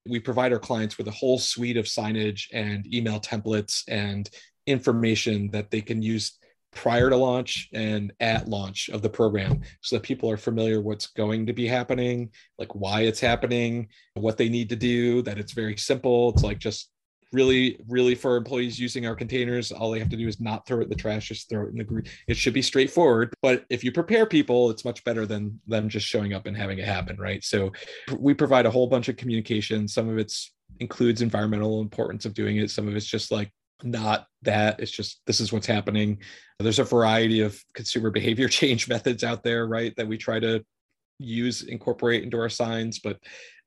We 0.08 0.18
provide 0.18 0.52
our 0.52 0.58
clients 0.58 0.98
with 0.98 1.06
a 1.06 1.12
whole 1.12 1.38
suite 1.38 1.76
of 1.76 1.84
signage 1.84 2.46
and 2.52 2.92
email 2.92 3.20
templates 3.20 3.84
and 3.86 4.28
information 4.66 5.52
that 5.52 5.70
they 5.70 5.82
can 5.82 6.02
use 6.02 6.36
prior 6.72 7.10
to 7.10 7.16
launch 7.16 7.68
and 7.72 8.12
at 8.18 8.48
launch 8.48 8.88
of 8.88 9.02
the 9.02 9.08
program 9.08 9.60
so 9.82 9.96
that 9.96 10.02
people 10.02 10.28
are 10.28 10.36
familiar 10.36 10.80
what's 10.80 11.08
going 11.08 11.46
to 11.46 11.52
be 11.52 11.66
happening 11.66 12.30
like 12.58 12.74
why 12.74 13.02
it's 13.02 13.20
happening 13.20 13.86
what 14.14 14.38
they 14.38 14.48
need 14.48 14.70
to 14.70 14.76
do 14.76 15.20
that 15.20 15.36
it's 15.36 15.52
very 15.52 15.76
simple 15.76 16.30
it's 16.30 16.42
like 16.42 16.58
just 16.58 16.88
really, 17.32 17.80
really 17.88 18.14
for 18.14 18.36
employees 18.36 18.78
using 18.78 19.06
our 19.06 19.14
containers, 19.14 19.72
all 19.72 19.90
they 19.90 19.98
have 19.98 20.10
to 20.10 20.16
do 20.16 20.28
is 20.28 20.40
not 20.40 20.66
throw 20.66 20.80
it 20.80 20.84
in 20.84 20.88
the 20.88 20.94
trash, 20.94 21.28
just 21.28 21.48
throw 21.48 21.64
it 21.64 21.70
in 21.70 21.78
the 21.78 21.84
group. 21.84 22.06
It 22.28 22.36
should 22.36 22.54
be 22.54 22.62
straightforward. 22.62 23.32
But 23.42 23.64
if 23.70 23.82
you 23.82 23.92
prepare 23.92 24.26
people, 24.26 24.70
it's 24.70 24.84
much 24.84 25.02
better 25.04 25.26
than 25.26 25.60
them 25.66 25.88
just 25.88 26.06
showing 26.06 26.32
up 26.32 26.46
and 26.46 26.56
having 26.56 26.78
it 26.78 26.86
happen, 26.86 27.16
right? 27.18 27.42
So 27.42 27.72
we 28.18 28.34
provide 28.34 28.66
a 28.66 28.70
whole 28.70 28.86
bunch 28.86 29.08
of 29.08 29.16
communication. 29.16 29.88
Some 29.88 30.08
of 30.08 30.18
it's 30.18 30.52
includes 30.80 31.22
environmental 31.22 31.80
importance 31.80 32.24
of 32.24 32.34
doing 32.34 32.56
it. 32.56 32.70
Some 32.70 32.88
of 32.88 32.96
it's 32.96 33.06
just 33.06 33.30
like 33.30 33.50
not 33.84 34.26
that 34.42 34.80
it's 34.80 34.92
just 34.92 35.20
this 35.26 35.40
is 35.40 35.52
what's 35.52 35.66
happening 35.66 36.18
there's 36.60 36.78
a 36.78 36.84
variety 36.84 37.40
of 37.40 37.60
consumer 37.74 38.10
behavior 38.10 38.48
change 38.60 38.88
methods 38.88 39.24
out 39.24 39.42
there 39.42 39.66
right 39.66 39.94
that 39.96 40.06
we 40.06 40.16
try 40.16 40.38
to 40.38 40.64
use 41.18 41.62
incorporate 41.62 42.22
into 42.22 42.38
our 42.38 42.48
signs 42.48 42.98
but 42.98 43.18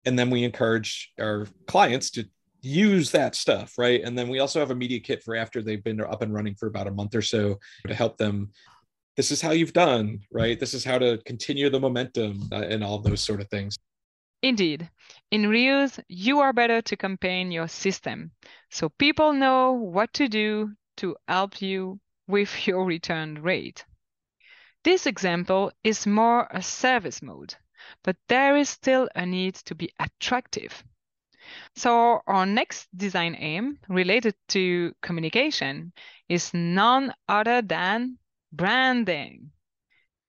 and 0.06 0.18
then 0.18 0.30
we 0.30 0.44
encourage 0.44 1.12
our 1.20 1.48
clients 1.68 2.12
to 2.12 2.26
use 2.66 3.12
that 3.12 3.36
stuff, 3.36 3.74
right? 3.78 4.02
And 4.04 4.18
then 4.18 4.28
we 4.28 4.40
also 4.40 4.60
have 4.60 4.72
a 4.72 4.76
media 4.76 5.00
kit 5.00 5.24
for 5.24 5.36
after 5.36 5.62
they've 5.62 5.84
been 5.84 6.02
up 6.02 6.22
and 6.22 6.34
running 6.34 6.56
for 6.56 6.68
about 6.68 6.88
a 6.88 6.92
month 6.92 7.14
or 7.16 7.22
so 7.22 7.60
to 7.88 7.94
help 7.94 8.18
them. 8.18 8.52
This 9.16 9.32
is 9.32 9.42
how 9.42 9.52
you've 9.52 9.74
done, 9.74 10.20
right? 10.32 10.60
This 10.60 10.74
is 10.74 10.84
how 10.84 10.98
to 10.98 11.20
continue 11.26 11.70
the 11.70 11.80
momentum 11.80 12.50
uh, 12.52 12.56
and 12.56 12.84
all 12.84 13.00
those 13.00 13.22
sort 13.22 13.40
of 13.40 13.50
things. 13.50 13.78
Indeed, 14.42 14.90
in 15.32 15.44
reuse, 15.44 16.00
you 16.08 16.40
are 16.40 16.54
better 16.54 16.82
to 16.82 16.98
campaign 16.98 17.52
your 17.52 17.68
system 17.68 18.32
so 18.70 18.90
people 18.90 19.34
know 19.34 19.72
what 19.72 20.14
to 20.14 20.28
do 20.28 20.72
to 20.98 21.16
help 21.28 21.62
you 21.62 22.00
with 22.28 22.50
your 22.68 22.84
return 22.84 23.42
rate. 23.42 23.86
This 24.84 25.06
example 25.06 25.72
is 25.84 26.06
more 26.06 26.48
a 26.52 26.62
service 26.62 27.22
mode, 27.22 27.56
but 28.04 28.18
there 28.28 28.58
is 28.58 28.70
still 28.70 29.08
a 29.16 29.26
need 29.26 29.56
to 29.66 29.76
be 29.76 29.92
attractive. 30.00 30.84
So 31.76 32.22
our 32.28 32.46
next 32.46 32.88
design 32.96 33.36
aim 33.40 33.80
related 33.90 34.36
to 34.50 34.94
communication 35.02 35.94
is 36.30 36.54
none 36.54 37.14
other 37.28 37.62
than 37.62 38.18
branding. 38.52 39.52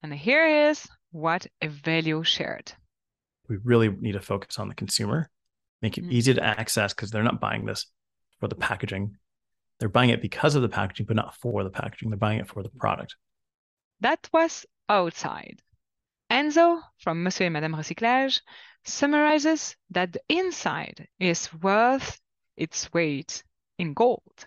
And 0.03 0.13
here 0.13 0.69
is 0.69 0.87
what 1.11 1.47
Evelio 1.61 2.25
shared. 2.25 2.71
We 3.49 3.57
really 3.63 3.89
need 3.89 4.13
to 4.13 4.21
focus 4.21 4.59
on 4.59 4.67
the 4.67 4.75
consumer, 4.75 5.29
make 5.81 5.97
it 5.97 6.01
mm-hmm. 6.01 6.11
easy 6.11 6.33
to 6.33 6.43
access 6.43 6.93
because 6.93 7.11
they're 7.11 7.23
not 7.23 7.39
buying 7.39 7.65
this 7.65 7.85
for 8.39 8.47
the 8.47 8.55
packaging. 8.55 9.15
They're 9.79 9.89
buying 9.89 10.09
it 10.09 10.21
because 10.21 10.55
of 10.55 10.61
the 10.61 10.69
packaging, 10.69 11.05
but 11.05 11.15
not 11.15 11.35
for 11.35 11.63
the 11.63 11.69
packaging. 11.69 12.09
They're 12.09 12.17
buying 12.17 12.39
it 12.39 12.47
for 12.47 12.63
the 12.63 12.69
product. 12.69 13.15
That 14.01 14.27
was 14.33 14.65
outside. 14.89 15.61
Enzo 16.31 16.81
from 16.97 17.23
Monsieur 17.23 17.45
et 17.45 17.49
Madame 17.49 17.75
Recyclage 17.75 18.41
summarizes 18.83 19.75
that 19.91 20.13
the 20.13 20.21
inside 20.29 21.07
is 21.19 21.49
worth 21.61 22.19
its 22.57 22.91
weight 22.93 23.43
in 23.77 23.93
gold. 23.93 24.45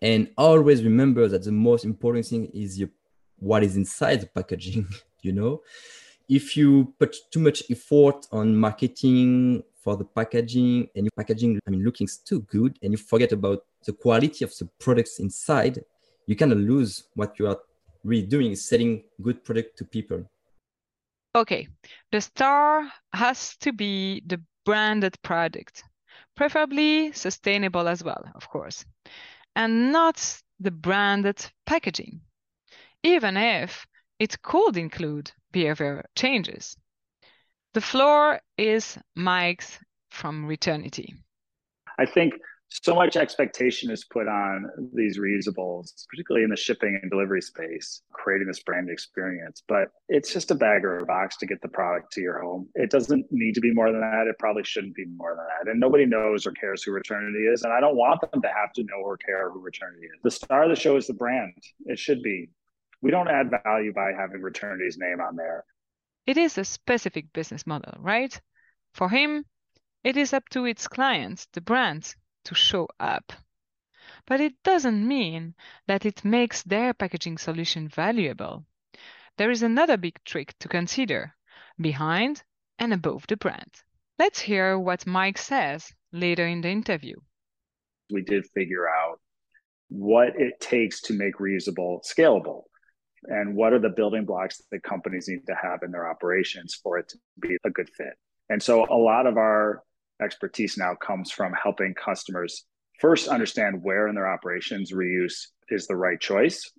And 0.00 0.30
always 0.36 0.84
remember 0.84 1.26
that 1.28 1.44
the 1.44 1.52
most 1.52 1.84
important 1.84 2.26
thing 2.26 2.46
is 2.54 2.78
your, 2.78 2.90
what 3.36 3.64
is 3.64 3.76
inside 3.76 4.20
the 4.20 4.26
packaging, 4.26 4.86
you 5.22 5.32
know? 5.32 5.62
If 6.28 6.56
you 6.56 6.94
put 6.98 7.16
too 7.30 7.40
much 7.40 7.62
effort 7.70 8.26
on 8.32 8.56
marketing 8.56 9.62
for 9.82 9.96
the 9.96 10.04
packaging 10.04 10.88
and 10.94 11.06
your 11.06 11.12
packaging, 11.16 11.60
I 11.66 11.70
mean, 11.70 11.84
looking 11.84 12.08
too 12.24 12.40
good, 12.42 12.78
and 12.82 12.92
you 12.92 12.98
forget 12.98 13.32
about 13.32 13.64
the 13.84 13.92
quality 13.92 14.44
of 14.44 14.56
the 14.58 14.68
products 14.78 15.20
inside, 15.20 15.84
you 16.26 16.36
kind 16.36 16.52
of 16.52 16.58
lose 16.58 17.04
what 17.14 17.38
you 17.38 17.46
are 17.46 17.58
really 18.04 18.26
doing 18.26 18.52
is 18.52 18.68
selling 18.68 19.04
good 19.22 19.44
product 19.44 19.78
to 19.78 19.84
people. 19.84 20.28
Okay, 21.36 21.68
the 22.12 22.20
star 22.22 22.90
has 23.12 23.58
to 23.58 23.70
be 23.70 24.22
the 24.24 24.40
branded 24.64 25.20
product, 25.20 25.84
preferably 26.34 27.12
sustainable 27.12 27.88
as 27.88 28.02
well, 28.02 28.24
of 28.34 28.48
course, 28.48 28.86
and 29.54 29.92
not 29.92 30.40
the 30.60 30.70
branded 30.70 31.44
packaging, 31.66 32.22
even 33.02 33.36
if 33.36 33.86
it 34.18 34.40
could 34.40 34.78
include 34.78 35.30
behavior 35.52 36.06
changes. 36.14 36.74
The 37.74 37.82
floor 37.82 38.40
is 38.56 38.96
Mike's 39.14 39.78
from 40.10 40.46
Returnity. 40.46 41.16
I 41.98 42.06
think 42.06 42.32
so 42.68 42.94
much 42.94 43.16
expectation 43.16 43.90
is 43.90 44.04
put 44.04 44.26
on 44.26 44.68
these 44.92 45.18
reusables, 45.18 46.04
particularly 46.10 46.44
in 46.44 46.50
the 46.50 46.56
shipping 46.56 46.98
and 47.00 47.10
delivery 47.10 47.40
space, 47.40 48.02
creating 48.12 48.48
this 48.48 48.62
brand 48.62 48.90
experience. 48.90 49.62
But 49.68 49.88
it's 50.08 50.32
just 50.32 50.50
a 50.50 50.54
bag 50.54 50.84
or 50.84 50.98
a 50.98 51.06
box 51.06 51.36
to 51.38 51.46
get 51.46 51.62
the 51.62 51.68
product 51.68 52.12
to 52.12 52.20
your 52.20 52.40
home. 52.40 52.68
It 52.74 52.90
doesn't 52.90 53.26
need 53.30 53.54
to 53.54 53.60
be 53.60 53.72
more 53.72 53.92
than 53.92 54.00
that. 54.00 54.26
It 54.26 54.38
probably 54.38 54.64
shouldn't 54.64 54.96
be 54.96 55.06
more 55.16 55.36
than 55.36 55.44
that. 55.46 55.70
And 55.70 55.78
nobody 55.78 56.06
knows 56.06 56.46
or 56.46 56.52
cares 56.52 56.82
who 56.82 56.92
Returnity 56.92 57.52
is. 57.52 57.62
And 57.62 57.72
I 57.72 57.80
don't 57.80 57.96
want 57.96 58.20
them 58.32 58.42
to 58.42 58.48
have 58.48 58.72
to 58.74 58.82
know 58.82 59.00
or 59.02 59.16
care 59.16 59.50
who 59.50 59.60
Returnity 59.60 60.04
is. 60.04 60.20
The 60.24 60.30
star 60.30 60.64
of 60.64 60.70
the 60.70 60.76
show 60.76 60.96
is 60.96 61.06
the 61.06 61.14
brand. 61.14 61.54
It 61.86 61.98
should 61.98 62.22
be. 62.22 62.50
We 63.00 63.10
don't 63.12 63.28
add 63.28 63.52
value 63.64 63.92
by 63.92 64.12
having 64.18 64.40
Returnity's 64.40 64.98
name 64.98 65.20
on 65.20 65.36
there. 65.36 65.64
It 66.26 66.36
is 66.36 66.58
a 66.58 66.64
specific 66.64 67.32
business 67.32 67.66
model, 67.66 67.94
right? 68.00 68.40
For 68.94 69.08
him, 69.08 69.44
it 70.02 70.16
is 70.16 70.32
up 70.32 70.48
to 70.50 70.64
its 70.64 70.88
clients, 70.88 71.46
the 71.52 71.60
brands, 71.60 72.16
to 72.46 72.54
show 72.54 72.88
up. 72.98 73.32
But 74.26 74.40
it 74.40 74.54
doesn't 74.64 75.06
mean 75.06 75.54
that 75.86 76.04
it 76.04 76.24
makes 76.24 76.62
their 76.62 76.94
packaging 76.94 77.38
solution 77.38 77.88
valuable. 77.88 78.64
There 79.38 79.50
is 79.50 79.62
another 79.62 79.96
big 79.96 80.18
trick 80.24 80.54
to 80.60 80.68
consider 80.68 81.34
behind 81.80 82.42
and 82.78 82.92
above 82.92 83.26
the 83.28 83.36
brand. 83.36 83.70
Let's 84.18 84.40
hear 84.40 84.78
what 84.78 85.06
Mike 85.06 85.38
says 85.38 85.92
later 86.12 86.46
in 86.46 86.62
the 86.62 86.70
interview. 86.70 87.16
We 88.10 88.22
did 88.22 88.46
figure 88.54 88.88
out 88.88 89.20
what 89.88 90.40
it 90.40 90.60
takes 90.60 91.00
to 91.02 91.12
make 91.12 91.36
reusable 91.36 92.00
scalable 92.04 92.62
and 93.24 93.54
what 93.54 93.72
are 93.72 93.78
the 93.78 93.90
building 93.90 94.24
blocks 94.24 94.60
that 94.70 94.82
companies 94.82 95.28
need 95.28 95.46
to 95.46 95.54
have 95.54 95.82
in 95.82 95.90
their 95.90 96.08
operations 96.08 96.78
for 96.82 96.98
it 96.98 97.08
to 97.08 97.18
be 97.40 97.56
a 97.64 97.70
good 97.70 97.90
fit. 97.90 98.14
And 98.48 98.62
so 98.62 98.86
a 98.88 98.96
lot 98.96 99.26
of 99.26 99.36
our 99.36 99.82
expertise 100.22 100.76
now 100.76 100.94
comes 100.94 101.30
from 101.30 101.52
helping 101.52 101.94
customers 101.94 102.64
first 103.00 103.28
understand 103.28 103.82
where 103.82 104.08
in 104.08 104.14
their 104.14 104.28
operations 104.28 104.92
reuse 104.92 105.48
is 105.68 105.86
the 105.86 105.96
right 105.96 106.20
choice 106.20 106.70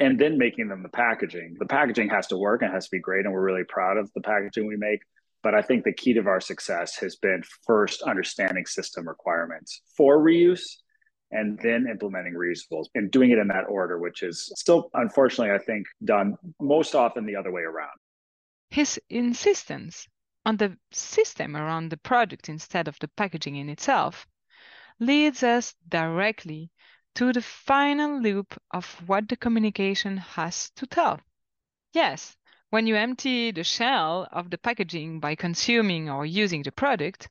and 0.00 0.18
then 0.18 0.38
making 0.38 0.68
them 0.68 0.82
the 0.82 0.88
packaging. 0.88 1.56
The 1.58 1.66
packaging 1.66 2.08
has 2.10 2.26
to 2.28 2.36
work 2.36 2.62
and 2.62 2.72
has 2.72 2.84
to 2.84 2.90
be 2.90 3.00
great. 3.00 3.24
And 3.24 3.34
we're 3.34 3.44
really 3.44 3.64
proud 3.68 3.96
of 3.96 4.10
the 4.14 4.20
packaging 4.20 4.66
we 4.66 4.76
make. 4.76 5.00
But 5.42 5.54
I 5.54 5.62
think 5.62 5.84
the 5.84 5.92
key 5.92 6.14
to 6.14 6.26
our 6.26 6.40
success 6.40 6.96
has 6.96 7.16
been 7.16 7.42
first 7.66 8.02
understanding 8.02 8.66
system 8.66 9.06
requirements 9.06 9.82
for 9.96 10.18
reuse 10.18 10.64
and 11.30 11.58
then 11.62 11.86
implementing 11.90 12.34
reusables 12.34 12.86
and 12.94 13.10
doing 13.10 13.30
it 13.30 13.38
in 13.38 13.48
that 13.48 13.64
order, 13.68 13.98
which 13.98 14.22
is 14.22 14.50
still, 14.56 14.90
unfortunately, 14.94 15.54
I 15.54 15.58
think, 15.58 15.86
done 16.04 16.36
most 16.60 16.94
often 16.94 17.26
the 17.26 17.36
other 17.36 17.52
way 17.52 17.62
around. 17.62 17.90
His 18.70 18.98
insistence 19.10 20.06
on 20.44 20.56
the 20.56 20.76
system 20.92 21.56
around 21.56 21.90
the 21.90 21.96
product 21.96 22.48
instead 22.48 22.88
of 22.88 22.98
the 22.98 23.08
packaging 23.08 23.56
in 23.56 23.68
itself 23.68 24.26
leads 24.98 25.42
us 25.42 25.74
directly 25.88 26.70
to 27.14 27.32
the 27.32 27.42
final 27.42 28.20
loop 28.20 28.60
of 28.72 28.86
what 29.06 29.28
the 29.28 29.36
communication 29.36 30.16
has 30.16 30.70
to 30.70 30.86
tell. 30.86 31.20
Yes, 31.92 32.36
when 32.70 32.86
you 32.86 32.96
empty 32.96 33.52
the 33.52 33.62
shell 33.62 34.26
of 34.32 34.50
the 34.50 34.58
packaging 34.58 35.20
by 35.20 35.36
consuming 35.36 36.10
or 36.10 36.26
using 36.26 36.62
the 36.62 36.72
product, 36.72 37.28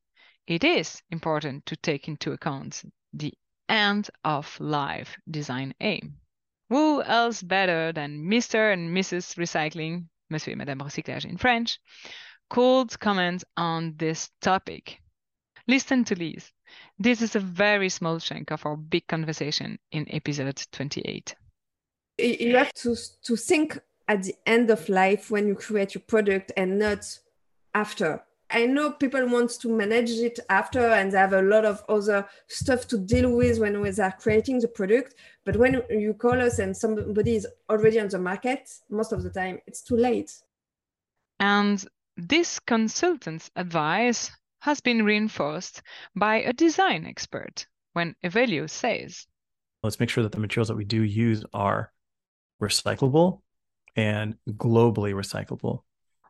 it 0.48 0.64
is 0.64 1.02
important 1.12 1.66
to 1.66 1.76
take 1.76 2.08
into 2.08 2.32
account 2.32 2.84
the 3.14 3.34
end 3.70 4.10
of 4.24 4.60
life 4.60 5.18
design 5.30 5.74
aim. 5.82 6.16
Who 6.70 7.04
else 7.04 7.42
better 7.42 7.92
than 7.92 8.24
Mr. 8.24 8.74
and 8.74 8.96
Mrs. 8.96 9.36
Recycling, 9.38 10.08
Monsieur 10.30 10.54
et 10.54 10.58
Madame 10.58 10.80
Recyclage 10.80 11.26
in 11.26 11.38
French, 11.38 11.80
could 12.50 13.00
comment 13.00 13.44
on 13.58 13.96
this 13.98 14.30
topic. 14.42 15.02
Listen 15.68 16.04
to 16.06 16.16
Liz. 16.16 16.52
This 17.00 17.22
is 17.22 17.36
a 17.36 17.40
very 17.40 17.90
small 17.90 18.20
chunk 18.20 18.52
of 18.52 18.66
our 18.66 18.76
big 18.76 19.08
conversation 19.08 19.80
in 19.92 20.06
episode 20.10 20.62
28. 20.72 21.36
You 22.18 22.58
have 22.58 22.74
to, 22.76 22.96
to 23.24 23.36
think 23.36 23.80
at 24.08 24.24
the 24.24 24.36
end 24.46 24.70
of 24.70 24.88
life 24.90 25.32
when 25.32 25.48
you 25.48 25.56
create 25.56 25.96
your 25.96 26.04
product 26.06 26.52
and 26.58 26.78
not 26.78 27.06
after. 27.74 28.24
I 28.50 28.68
know 28.68 28.92
people 28.92 29.28
want 29.28 29.50
to 29.62 29.70
manage 29.70 30.12
it 30.12 30.40
after 30.50 30.80
and 30.80 31.12
they 31.12 31.18
have 31.18 31.34
a 31.34 31.42
lot 31.42 31.66
of 31.66 31.84
other 31.90 32.28
stuff 32.48 32.88
to 32.90 33.00
deal 33.00 33.36
with 33.36 33.60
when 33.60 33.82
they 33.82 34.04
are 34.04 34.12
creating 34.12 34.60
the 34.60 34.68
product. 34.68 35.16
But 35.44 35.56
when 35.56 35.82
you 35.90 36.14
call 36.14 36.40
us 36.40 36.60
and 36.60 36.78
somebody 36.78 37.38
is 37.38 37.48
already 37.70 38.00
on 38.00 38.10
the 38.10 38.20
market, 38.20 38.70
most 38.90 39.12
of 39.12 39.24
the 39.24 39.32
time 39.32 39.60
it's 39.66 39.82
too 39.82 39.98
late. 39.98 40.32
And 41.40 41.84
this 42.18 42.60
consultant's 42.60 43.50
advice 43.56 44.32
has 44.60 44.80
been 44.82 45.04
reinforced 45.04 45.82
by 46.16 46.38
a 46.38 46.54
design 46.54 47.06
expert 47.06 47.66
when 47.94 48.16
Evelio 48.24 48.70
says, 48.70 49.28
Let's 49.82 50.00
make 50.00 50.10
sure 50.10 50.24
that 50.24 50.32
the 50.32 50.40
materials 50.40 50.70
that 50.70 50.78
we 50.78 50.86
do 50.86 51.04
use 51.04 51.44
are 51.54 51.92
recyclable 52.62 53.42
and 53.96 54.38
globally 54.48 55.14
recyclable. 55.14 55.84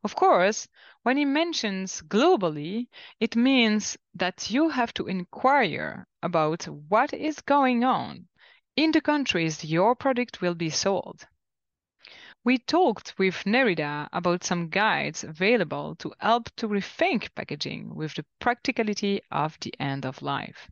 Of 0.04 0.16
course, 0.16 0.68
when 1.04 1.18
he 1.18 1.26
mentions 1.26 2.02
globally, 2.02 2.88
it 3.20 3.36
means 3.36 3.98
that 4.16 4.52
you 4.52 4.70
have 4.70 4.94
to 4.96 5.08
inquire 5.08 6.08
about 6.22 6.66
what 6.66 7.14
is 7.14 7.40
going 7.42 7.84
on 7.84 8.28
in 8.76 8.92
the 8.92 9.02
countries 9.02 9.64
your 9.64 9.96
product 9.96 10.42
will 10.42 10.56
be 10.56 10.70
sold. 10.70 11.26
We 12.46 12.58
talked 12.58 13.14
with 13.18 13.46
Nerida 13.46 14.10
about 14.12 14.44
some 14.44 14.68
guides 14.68 15.24
available 15.24 15.96
to 15.96 16.12
help 16.20 16.50
to 16.58 16.68
rethink 16.68 17.30
packaging 17.36 17.96
with 17.96 18.16
the 18.16 18.26
practicality 18.40 19.22
of 19.32 19.58
the 19.62 19.74
end 19.80 20.06
of 20.06 20.22
life. 20.22 20.70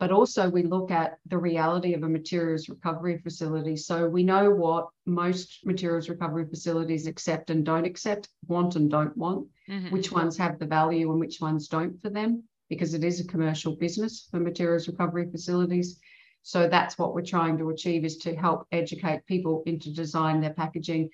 But 0.00 0.10
also, 0.10 0.48
we 0.50 0.62
look 0.62 0.90
at 0.90 1.18
the 1.26 1.38
reality 1.38 1.94
of 1.94 2.02
a 2.02 2.08
materials 2.08 2.68
recovery 2.68 3.18
facility. 3.18 3.76
So 3.76 4.08
we 4.08 4.22
know 4.24 4.50
what 4.50 4.88
most 5.06 5.64
materials 5.64 6.08
recovery 6.08 6.46
facilities 6.46 7.06
accept 7.06 7.50
and 7.50 7.64
don't 7.64 7.84
accept, 7.84 8.28
want 8.48 8.76
and 8.76 8.90
don't 8.90 9.16
want, 9.16 9.46
mm-hmm. 9.68 9.90
which 9.90 10.10
ones 10.10 10.38
have 10.38 10.58
the 10.58 10.66
value 10.66 11.10
and 11.10 11.20
which 11.20 11.40
ones 11.40 11.68
don't 11.68 12.00
for 12.00 12.10
them. 12.10 12.44
because 12.70 12.94
it 12.94 13.04
is 13.04 13.20
a 13.20 13.26
commercial 13.26 13.74
business 13.76 14.28
for 14.30 14.38
materials 14.40 14.88
recovery 14.88 15.28
facilities. 15.30 15.98
So 16.42 16.68
that's 16.68 16.98
what 16.98 17.14
we're 17.14 17.22
trying 17.22 17.58
to 17.58 17.70
achieve 17.70 18.04
is 18.04 18.16
to 18.18 18.34
help 18.34 18.66
educate 18.72 19.26
people 19.26 19.62
into 19.66 19.92
design 19.92 20.40
their 20.40 20.54
packaging 20.54 21.10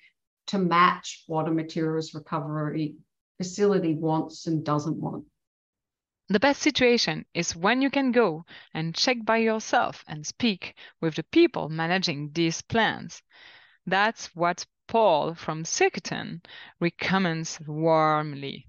to 0.47 0.57
match 0.57 1.23
what 1.27 1.47
a 1.47 1.51
materials 1.51 2.13
recovery 2.13 2.95
facility 3.37 3.95
wants 3.95 4.47
and 4.47 4.63
doesn't 4.63 4.97
want. 4.97 5.25
The 6.29 6.39
best 6.39 6.61
situation 6.61 7.25
is 7.33 7.55
when 7.55 7.81
you 7.81 7.89
can 7.89 8.11
go 8.11 8.45
and 8.73 8.95
check 8.95 9.23
by 9.23 9.37
yourself 9.37 10.03
and 10.07 10.25
speak 10.25 10.75
with 10.99 11.15
the 11.15 11.23
people 11.23 11.69
managing 11.69 12.31
these 12.33 12.61
plans. 12.61 13.21
That's 13.85 14.35
what 14.35 14.65
Paul 14.87 15.35
from 15.35 15.63
Circuiton 15.63 16.43
recommends 16.81 17.59
warmly. 17.65 18.67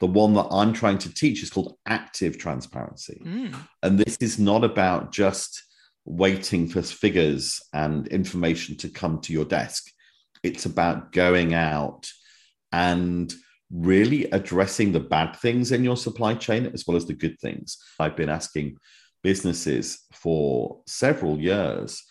The 0.00 0.06
one 0.06 0.34
that 0.34 0.46
I'm 0.50 0.72
trying 0.72 0.98
to 0.98 1.14
teach 1.14 1.42
is 1.42 1.50
called 1.50 1.76
active 1.86 2.38
transparency. 2.38 3.20
Mm. 3.24 3.54
And 3.82 3.98
this 3.98 4.16
is 4.20 4.38
not 4.38 4.64
about 4.64 5.12
just 5.12 5.62
waiting 6.04 6.68
for 6.68 6.82
figures 6.82 7.60
and 7.72 8.06
information 8.08 8.76
to 8.78 8.88
come 8.88 9.20
to 9.20 9.32
your 9.32 9.44
desk. 9.44 9.90
It's 10.42 10.64
about 10.64 11.12
going 11.12 11.54
out 11.54 12.10
and 12.72 13.32
really 13.70 14.24
addressing 14.30 14.92
the 14.92 15.00
bad 15.00 15.36
things 15.36 15.70
in 15.70 15.84
your 15.84 15.96
supply 15.96 16.34
chain 16.34 16.66
as 16.72 16.86
well 16.86 16.96
as 16.96 17.06
the 17.06 17.14
good 17.14 17.38
things. 17.40 17.78
I've 17.98 18.16
been 18.16 18.28
asking 18.28 18.78
businesses 19.22 20.00
for 20.12 20.80
several 20.86 21.38
years 21.38 22.02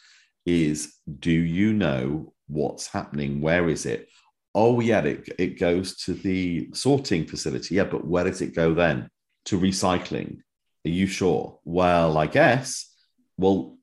is 0.46 0.93
do 1.19 1.31
you 1.31 1.74
know 1.74 2.34
what's 2.48 2.88
happening? 2.88 3.41
Where 3.41 3.67
is 3.67 3.86
it? 3.86 4.08
Oh, 4.56 4.79
yeah, 4.79 5.01
it, 5.01 5.29
it 5.38 5.60
goes 5.60 5.96
to 6.03 6.13
the 6.13 6.70
sorting 6.74 7.25
facility. 7.25 7.75
Yeah, 7.75 7.84
but 7.86 8.06
where 8.06 8.24
does 8.24 8.41
it 8.41 8.56
go 8.56 8.74
then? 8.74 9.10
To 9.46 9.60
recycling. 9.60 10.39
Are 10.86 10.89
you 10.89 11.08
sure? 11.08 11.60
Well, 11.63 12.18
I 12.18 12.27
guess. 12.27 12.91
Well, 13.38 13.77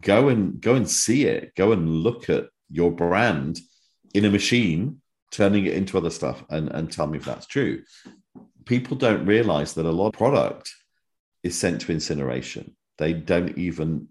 go 0.00 0.28
and 0.28 0.60
go 0.60 0.74
and 0.74 0.88
see 0.88 1.24
it. 1.24 1.54
Go 1.54 1.72
and 1.72 1.88
look 1.88 2.28
at 2.28 2.48
your 2.70 2.90
brand 2.90 3.60
in 4.14 4.24
a 4.24 4.30
machine 4.30 5.00
turning 5.30 5.64
it 5.64 5.72
into 5.72 5.96
other 5.96 6.10
stuff 6.10 6.44
and, 6.50 6.68
and 6.68 6.92
tell 6.92 7.06
me 7.06 7.18
if 7.18 7.24
that's 7.24 7.46
true. 7.46 7.82
People 8.66 8.96
don't 8.96 9.26
realize 9.26 9.72
that 9.74 9.86
a 9.86 9.90
lot 9.90 10.08
of 10.08 10.12
product 10.12 10.72
is 11.42 11.58
sent 11.58 11.80
to 11.80 11.92
incineration. 11.92 12.76
They 12.98 13.14
don't 13.14 13.56
even 13.58 14.08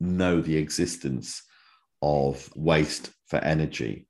know 0.00 0.40
the 0.40 0.56
existence 0.56 1.42
of 2.00 2.50
waste 2.56 3.10
for 3.26 3.38
energy. 3.38 4.06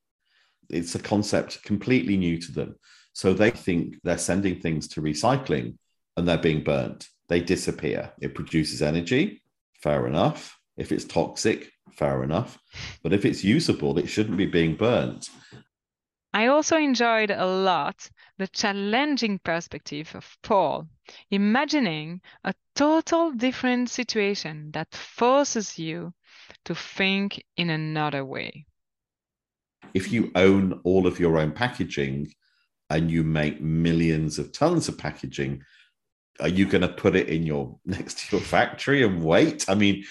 It's 0.73 0.95
a 0.95 0.99
concept 0.99 1.63
completely 1.63 2.17
new 2.17 2.39
to 2.39 2.53
them. 2.53 2.77
So 3.13 3.35
they 3.35 3.51
think 3.51 3.97
they're 4.03 4.19
sending 4.19 4.61
things 4.61 4.89
to 4.89 5.03
recycling 5.03 5.77
and 6.17 6.27
they're 6.27 6.39
being 6.39 6.65
burnt. 6.65 7.09
They 7.29 7.41
disappear. 7.41 8.13
It 8.21 8.35
produces 8.35 8.83
energy, 8.83 9.43
fair 9.83 10.07
enough. 10.07 10.59
If 10.77 10.93
it's 10.93 11.05
toxic, 11.05 11.71
fair 11.97 12.25
enough. 12.25 12.59
But 13.03 13.13
if 13.13 13.25
it's 13.25 13.45
usable, 13.45 13.99
it 13.99 14.09
shouldn't 14.09 14.39
be 14.39 14.47
being 14.47 14.77
burnt. 14.77 15.29
I 16.35 16.47
also 16.47 16.79
enjoyed 16.79 17.31
a 17.31 17.45
lot 17.45 18.09
the 18.39 18.49
challenging 18.49 19.39
perspective 19.39 20.15
of 20.15 20.39
Paul, 20.43 20.89
imagining 21.31 22.23
a 22.43 22.55
total 22.75 23.33
different 23.33 23.91
situation 23.91 24.71
that 24.73 24.95
forces 24.95 25.79
you 25.79 26.15
to 26.65 26.75
think 26.75 27.45
in 27.59 27.69
another 27.69 28.25
way. 28.25 28.67
If 29.95 30.13
you 30.13 30.31
own 30.35 30.81
all 30.85 31.07
of 31.07 31.21
your 31.21 31.39
own 31.39 31.53
packaging 31.53 32.33
and 32.91 33.11
you 33.11 33.23
make 33.23 33.61
millions 33.61 34.39
of 34.39 34.53
tons 34.53 34.89
of 34.89 34.99
packaging, 34.99 35.63
are 36.41 36.49
you 36.49 36.67
going 36.67 36.83
to 36.83 36.89
put 36.89 37.17
it 37.17 37.29
in 37.29 37.45
your 37.45 37.79
next 37.85 38.19
to 38.19 38.37
your 38.37 38.45
factory 38.45 39.03
and 39.03 39.23
wait? 39.23 39.69
I 39.69 39.75
mean, 39.75 40.05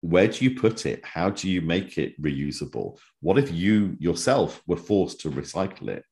where 0.00 0.28
do 0.28 0.44
you 0.44 0.54
put 0.54 0.86
it? 0.86 1.04
How 1.04 1.30
do 1.30 1.48
you 1.50 1.60
make 1.60 1.98
it 1.98 2.20
reusable? 2.20 2.98
What 3.20 3.38
if 3.38 3.50
you 3.50 3.96
yourself 3.98 4.62
were 4.66 4.76
forced 4.76 5.20
to 5.22 5.30
recycle 5.30 5.88
it? 5.88 6.04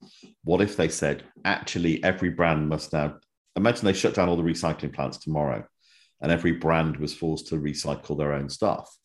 What 0.43 0.61
if 0.61 0.77
they 0.77 0.89
said, 0.89 1.23
actually, 1.45 2.03
every 2.03 2.31
brand 2.31 2.69
must 2.69 2.93
now 2.93 3.19
imagine 3.57 3.85
they 3.85 3.93
shut 3.93 4.15
down 4.15 4.29
all 4.29 4.37
the 4.37 4.43
recycling 4.43 4.93
plants 4.93 5.19
tomorrow 5.19 5.65
and 6.21 6.33
every 6.33 6.53
brand 6.53 6.97
was 6.97 7.15
forced 7.15 7.49
to 7.49 7.57
recycle 7.57 8.17
their 8.17 8.33
own 8.33 8.49
stuff? 8.49 8.97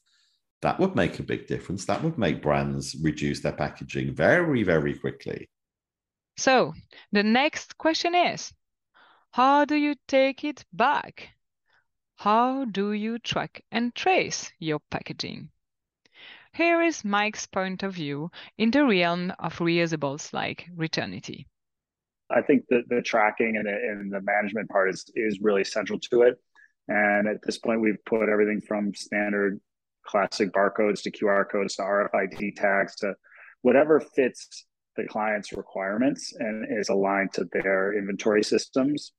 That 0.62 0.80
would 0.80 0.96
make 0.96 1.20
a 1.20 1.24
big 1.24 1.48
difference. 1.48 1.86
That 1.86 2.04
would 2.04 2.18
make 2.18 2.42
brands 2.42 2.96
reduce 3.02 3.42
their 3.42 3.54
packaging 3.54 4.14
very, 4.14 4.64
very 4.64 4.98
quickly. 4.98 5.50
So, 6.38 6.74
the 7.12 7.24
next 7.24 7.78
question 7.78 8.16
is 8.16 8.54
how 9.32 9.66
do 9.66 9.76
you 9.76 9.96
take 10.08 10.44
it 10.44 10.66
back? 10.74 11.30
How 12.16 12.66
do 12.66 12.94
you 12.94 13.20
track 13.20 13.64
and 13.72 13.96
trace 13.96 14.52
your 14.60 14.80
packaging? 14.90 15.50
Here 16.54 16.82
is 16.82 17.06
Mike's 17.06 17.46
point 17.46 17.84
of 17.84 17.94
view 17.94 18.32
in 18.58 18.72
the 18.72 18.86
realm 18.86 19.32
of 19.40 19.58
reusables 19.60 20.34
like 20.34 20.68
Returnity. 20.76 21.46
I 22.30 22.42
think 22.42 22.66
that 22.70 22.90
the 22.90 23.02
tracking 23.02 23.56
and 23.56 23.66
the, 23.66 23.72
and 23.72 24.12
the 24.12 24.22
management 24.22 24.70
part 24.70 24.90
is, 24.90 25.06
is 25.16 25.40
really 25.42 25.64
central 25.64 26.00
to 26.12 26.24
it. 26.24 26.38
And 26.88 27.28
at 27.28 27.42
this 27.44 27.60
point, 27.60 27.82
we've 27.82 28.04
put 28.06 28.30
everything 28.30 28.62
from 28.62 28.94
standard 28.96 29.60
classic 30.10 30.52
barcodes 30.52 31.02
to 31.04 31.12
QR 31.12 31.46
codes 31.50 31.76
to 31.76 31.84
RFID 31.84 32.56
tags 32.56 32.96
to 32.98 33.14
whatever 33.62 34.00
fits 34.00 34.66
the 34.96 35.06
client's 35.06 35.54
requirements 35.54 36.34
and 36.38 36.66
is 36.80 36.90
aligned 36.90 37.34
to 37.34 37.46
their 37.54 37.98
inventory 37.98 38.44
systems 38.44 39.14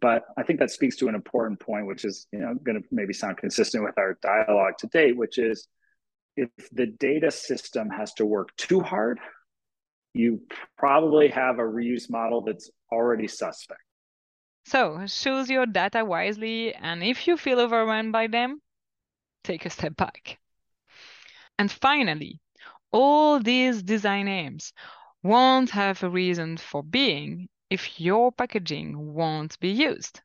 but 0.00 0.24
I 0.36 0.42
think 0.42 0.58
that 0.58 0.70
speaks 0.70 0.96
to 0.96 1.08
an 1.08 1.14
important 1.14 1.60
point, 1.60 1.86
which 1.86 2.04
is 2.04 2.26
you 2.32 2.40
know 2.40 2.54
going 2.54 2.82
to 2.82 2.88
maybe 2.90 3.12
sound 3.12 3.36
consistent 3.36 3.84
with 3.84 3.96
our 3.96 4.18
dialogue 4.22 4.74
to 4.78 4.86
date, 4.88 5.16
which 5.16 5.38
is 5.38 5.68
if 6.36 6.50
the 6.72 6.86
data 6.86 7.30
system 7.30 7.88
has 7.90 8.12
to 8.14 8.26
work 8.26 8.54
too 8.56 8.80
hard, 8.80 9.20
you 10.12 10.40
probably 10.76 11.28
have 11.28 11.58
a 11.58 11.62
reuse 11.62 12.10
model 12.10 12.40
that's 12.40 12.70
already 12.90 13.28
suspect. 13.28 13.80
So 14.66 15.04
choose 15.06 15.48
your 15.48 15.66
data 15.66 16.04
wisely, 16.04 16.74
and 16.74 17.04
if 17.04 17.28
you 17.28 17.36
feel 17.36 17.60
overwhelmed 17.60 18.12
by 18.12 18.26
them, 18.26 18.60
take 19.44 19.66
a 19.66 19.70
step 19.70 19.96
back. 19.96 20.38
And 21.58 21.70
finally, 21.70 22.40
all 22.90 23.38
these 23.38 23.82
design 23.82 24.26
aims 24.26 24.72
won't 25.22 25.70
have 25.70 26.02
a 26.02 26.10
reason 26.10 26.56
for 26.56 26.82
being 26.82 27.48
if 27.70 28.00
your 28.00 28.32
packaging 28.32 29.14
won't 29.14 29.58
be 29.60 29.70
used. 29.70 30.20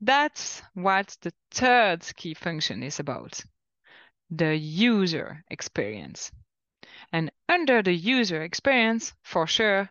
That's 0.00 0.62
what 0.74 1.16
the 1.20 1.32
third 1.50 2.04
key 2.16 2.34
function 2.34 2.82
is 2.82 2.98
about 2.98 3.42
the 4.30 4.56
user 4.56 5.44
experience. 5.50 6.30
And 7.12 7.30
under 7.48 7.82
the 7.82 7.92
user 7.92 8.42
experience, 8.42 9.12
for 9.22 9.46
sure, 9.46 9.90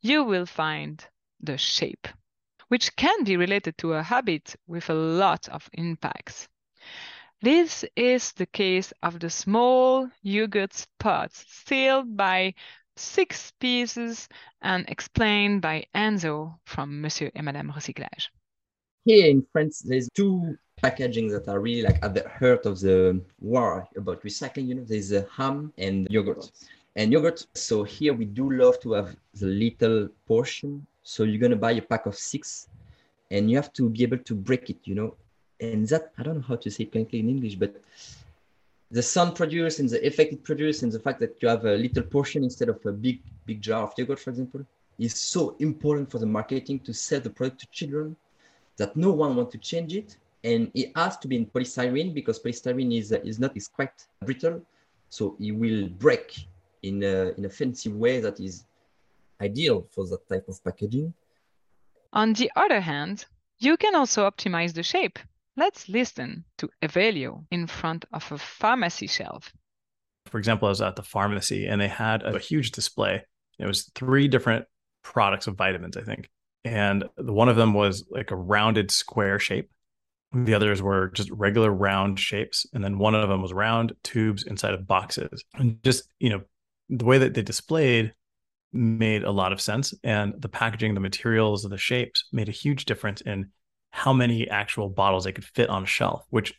you 0.00 0.24
will 0.24 0.46
find 0.46 1.04
the 1.40 1.58
shape, 1.58 2.06
which 2.68 2.94
can 2.96 3.24
be 3.24 3.36
related 3.36 3.78
to 3.78 3.94
a 3.94 4.02
habit 4.02 4.54
with 4.66 4.90
a 4.90 4.94
lot 4.94 5.48
of 5.48 5.68
impacts. 5.72 6.48
This 7.40 7.84
is 7.94 8.32
the 8.32 8.46
case 8.46 8.92
of 9.00 9.20
the 9.20 9.30
small 9.30 10.10
yogurt 10.22 10.86
pots 10.98 11.44
sealed 11.46 12.16
by 12.16 12.54
six 12.96 13.52
pieces 13.60 14.28
and 14.60 14.84
explained 14.88 15.62
by 15.62 15.86
Enzo 15.94 16.58
from 16.64 17.00
Monsieur 17.00 17.30
et 17.36 17.42
Madame 17.42 17.70
Recyclage. 17.70 18.26
Here 19.04 19.30
in 19.30 19.46
France, 19.52 19.78
there's 19.86 20.08
two 20.16 20.58
packaging 20.82 21.28
that 21.28 21.46
are 21.46 21.60
really 21.60 21.82
like 21.82 22.02
at 22.02 22.14
the 22.14 22.28
heart 22.28 22.66
of 22.66 22.80
the 22.80 23.20
war 23.40 23.88
about 23.96 24.24
recycling. 24.24 24.66
You 24.66 24.74
know, 24.74 24.84
there's 24.84 25.12
a 25.12 25.24
ham 25.30 25.72
and 25.78 26.08
yogurt. 26.10 26.50
And 26.96 27.12
yogurt. 27.12 27.46
So 27.54 27.84
here 27.84 28.14
we 28.14 28.24
do 28.24 28.50
love 28.50 28.80
to 28.80 28.94
have 28.94 29.14
the 29.34 29.46
little 29.46 30.08
portion. 30.26 30.84
So 31.04 31.22
you're 31.22 31.40
gonna 31.40 31.54
buy 31.54 31.72
a 31.72 31.82
pack 31.82 32.06
of 32.06 32.16
six, 32.16 32.66
and 33.30 33.48
you 33.48 33.56
have 33.56 33.72
to 33.74 33.88
be 33.90 34.02
able 34.02 34.18
to 34.18 34.34
break 34.34 34.70
it. 34.70 34.78
You 34.82 34.96
know, 34.96 35.16
and 35.60 35.88
that 35.88 36.12
I 36.18 36.22
don't 36.22 36.36
know 36.36 36.44
how 36.46 36.56
to 36.56 36.70
say 36.70 36.84
it 36.84 36.92
correctly 36.92 37.20
in 37.20 37.28
English, 37.28 37.56
but 37.56 37.74
the 38.90 39.02
sound 39.02 39.34
produced 39.34 39.80
and 39.80 39.88
the 39.88 40.04
effect 40.06 40.32
it 40.32 40.42
produced 40.44 40.82
and 40.82 40.90
the 40.90 41.00
fact 41.00 41.20
that 41.20 41.36
you 41.42 41.48
have 41.48 41.64
a 41.64 41.76
little 41.76 42.02
portion 42.02 42.42
instead 42.42 42.68
of 42.68 42.84
a 42.86 42.92
big 42.92 43.20
big 43.44 43.60
jar 43.60 43.82
of 43.82 43.92
yogurt 43.98 44.18
for 44.18 44.30
example 44.30 44.64
is 44.98 45.14
so 45.14 45.56
important 45.58 46.10
for 46.10 46.18
the 46.18 46.26
marketing 46.26 46.78
to 46.80 46.92
sell 46.92 47.20
the 47.20 47.30
product 47.30 47.60
to 47.60 47.66
children 47.70 48.16
that 48.76 48.96
no 48.96 49.12
one 49.12 49.36
wants 49.36 49.52
to 49.52 49.58
change 49.58 49.94
it. 49.94 50.16
And 50.44 50.70
it 50.74 50.92
has 50.96 51.16
to 51.18 51.28
be 51.28 51.36
in 51.36 51.46
polystyrene 51.46 52.14
because 52.14 52.38
polystyrene 52.38 52.96
is 52.96 53.12
is 53.12 53.38
not 53.38 53.56
is 53.56 53.68
quite 53.68 54.06
brittle. 54.24 54.62
So 55.10 55.36
it 55.40 55.52
will 55.52 55.88
break 55.88 56.46
in 56.82 57.02
a, 57.02 57.32
in 57.36 57.44
a 57.44 57.50
fancy 57.50 57.90
way 57.90 58.20
that 58.20 58.40
is 58.40 58.64
ideal 59.40 59.86
for 59.90 60.06
that 60.06 60.28
type 60.28 60.48
of 60.48 60.62
packaging. 60.64 61.12
On 62.12 62.32
the 62.32 62.50
other 62.56 62.80
hand 62.80 63.26
you 63.58 63.76
can 63.76 63.94
also 63.94 64.28
optimize 64.28 64.72
the 64.72 64.82
shape 64.82 65.18
Let's 65.58 65.88
listen 65.88 66.44
to 66.58 66.70
Evelio 66.82 67.44
in 67.50 67.66
front 67.66 68.04
of 68.12 68.30
a 68.30 68.38
pharmacy 68.38 69.08
shelf. 69.08 69.52
For 70.26 70.38
example, 70.38 70.66
I 70.66 70.70
was 70.70 70.80
at 70.80 70.94
the 70.94 71.02
pharmacy 71.02 71.66
and 71.66 71.80
they 71.80 71.88
had 71.88 72.22
a 72.22 72.38
huge 72.38 72.70
display. 72.70 73.24
It 73.58 73.66
was 73.66 73.90
three 73.96 74.28
different 74.28 74.66
products 75.02 75.48
of 75.48 75.56
vitamins, 75.56 75.96
I 75.96 76.02
think. 76.02 76.30
and 76.64 77.04
one 77.16 77.48
of 77.48 77.56
them 77.56 77.74
was 77.74 78.06
like 78.08 78.30
a 78.30 78.36
rounded 78.36 78.92
square 78.92 79.40
shape. 79.40 79.68
The 80.32 80.54
others 80.54 80.80
were 80.80 81.08
just 81.08 81.30
regular 81.30 81.72
round 81.72 82.20
shapes, 82.20 82.64
and 82.72 82.84
then 82.84 82.98
one 82.98 83.16
of 83.16 83.28
them 83.28 83.42
was 83.42 83.52
round 83.52 83.94
tubes 84.04 84.44
inside 84.44 84.74
of 84.74 84.86
boxes. 84.86 85.42
And 85.54 85.82
just 85.82 86.08
you 86.20 86.30
know, 86.30 86.42
the 86.88 87.04
way 87.04 87.18
that 87.18 87.34
they 87.34 87.42
displayed 87.42 88.12
made 88.72 89.24
a 89.24 89.32
lot 89.32 89.52
of 89.52 89.60
sense, 89.60 89.92
and 90.04 90.34
the 90.38 90.48
packaging, 90.48 90.94
the 90.94 91.00
materials, 91.00 91.62
the 91.62 91.78
shapes 91.78 92.26
made 92.30 92.48
a 92.48 92.52
huge 92.52 92.84
difference 92.84 93.22
in 93.22 93.50
how 93.90 94.12
many 94.12 94.48
actual 94.48 94.88
bottles 94.88 95.24
they 95.24 95.32
could 95.32 95.44
fit 95.44 95.70
on 95.70 95.84
a 95.84 95.86
shelf, 95.86 96.24
which 96.30 96.54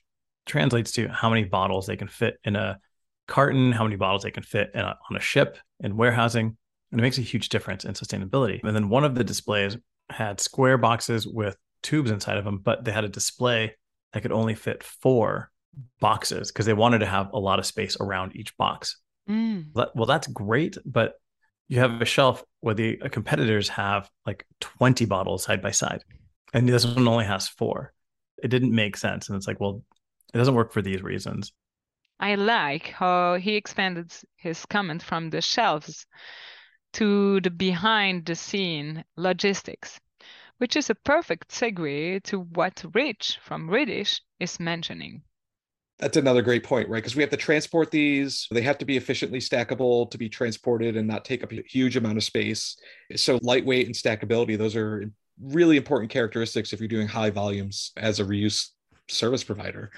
translates 0.46 0.92
to 0.94 1.08
how 1.08 1.30
many 1.30 1.44
bottles 1.44 1.86
they 1.86 1.96
can 1.96 2.08
fit 2.08 2.38
in 2.44 2.56
a 2.56 2.80
carton, 3.28 3.72
how 3.72 3.84
many 3.84 3.96
bottles 3.96 4.24
they 4.24 4.32
can 4.32 4.44
fit 4.44 4.72
a, 4.74 4.96
on 5.10 5.16
a 5.16 5.20
ship 5.20 5.58
in 5.80 5.96
warehousing. 5.96 6.58
And 6.92 7.00
it 7.00 7.04
makes 7.04 7.20
a 7.20 7.22
huge 7.22 7.50
difference 7.50 7.86
in 7.86 7.94
sustainability. 7.94 8.60
And 8.64 8.76
then 8.76 8.90
one 8.90 9.04
of 9.04 9.16
the 9.16 9.24
displays 9.24 9.78
had 10.10 10.40
square 10.40 10.78
boxes 10.78 11.28
with 11.28 11.56
tubes 11.84 12.12
inside 12.12 12.38
of 12.38 12.46
them, 12.46 12.58
but 12.58 12.84
they 12.84 12.92
had 12.92 13.04
a 13.04 13.10
display 13.10 13.76
that 14.14 14.22
could 14.22 14.32
only 14.32 14.56
fit 14.56 14.84
four 14.84 15.52
boxes 16.00 16.52
because 16.52 16.66
they 16.66 16.74
wanted 16.74 17.00
to 17.00 17.06
have 17.06 17.32
a 17.34 17.40
lot 17.40 17.60
of 17.60 17.66
space 17.66 17.96
around 18.00 18.36
each 18.36 18.58
box. 18.58 18.98
Mm. 19.30 19.68
Well, 19.74 20.08
that's 20.08 20.28
great, 20.28 20.78
but 20.86 21.14
you 21.68 21.80
have 21.80 22.02
a 22.02 22.06
shelf 22.06 22.44
where 22.62 22.74
the 22.74 22.98
competitors 23.12 23.70
have 23.70 24.10
like 24.26 24.46
20 24.60 25.06
bottles 25.06 25.44
side 25.44 25.62
by 25.62 25.72
side, 25.72 26.04
and 26.54 26.68
this 26.68 26.86
one 26.86 27.08
only 27.08 27.26
has 27.26 27.48
four. 27.48 27.94
It 28.42 28.50
didn't 28.50 28.74
make 28.74 28.98
sense. 28.98 29.30
And 29.30 29.36
it's 29.36 29.48
like, 29.48 29.60
well, 29.60 29.84
it 30.34 30.38
doesn't 30.38 30.56
work 30.56 30.72
for 30.72 30.82
these 30.82 31.02
reasons. 31.02 31.52
I 32.20 32.36
like 32.36 32.88
how 32.88 33.36
he 33.36 33.56
expanded 33.56 34.14
his 34.36 34.66
comment 34.66 35.02
from 35.02 35.30
the 35.30 35.42
shelves 35.42 36.06
to 36.94 37.40
the 37.42 37.50
behind 37.50 38.26
the 38.26 38.36
scene 38.36 39.04
logistics, 39.16 40.00
which 40.58 40.76
is 40.76 40.90
a 40.90 40.96
perfect 40.96 41.50
segue 41.50 42.24
to 42.24 42.40
what 42.40 42.84
Rich 42.94 43.40
from 43.42 43.70
Ridish 43.70 44.20
is 44.40 44.60
mentioning. 44.60 45.22
That's 46.00 46.18
another 46.18 46.42
great 46.42 46.64
point, 46.64 46.88
right? 46.88 47.00
Because 47.00 47.16
we 47.16 47.24
have 47.24 47.30
to 47.32 47.38
transport 47.38 47.92
these. 47.92 48.48
They 48.52 48.62
have 48.62 48.78
to 48.78 48.86
be 48.86 48.96
efficiently 48.96 49.40
stackable 49.40 50.10
to 50.12 50.18
be 50.18 50.30
transported 50.30 50.96
and 50.96 51.08
not 51.08 51.26
take 51.26 51.44
up 51.44 51.52
a 51.52 51.62
huge 51.68 51.98
amount 51.98 52.18
of 52.18 52.24
space. 52.24 52.78
So, 53.16 53.38
lightweight 53.42 53.86
and 53.86 53.96
stackability, 53.96 54.58
those 54.58 54.78
are 54.78 55.12
really 55.42 55.78
important 55.78 56.12
characteristics 56.12 56.74
if 56.74 56.80
you're 56.80 56.88
doing 56.88 57.08
high 57.08 57.30
volumes 57.30 57.92
as 57.98 58.20
a 58.20 58.26
reuse 58.26 58.70
service 59.08 59.44
provider. 59.44 59.92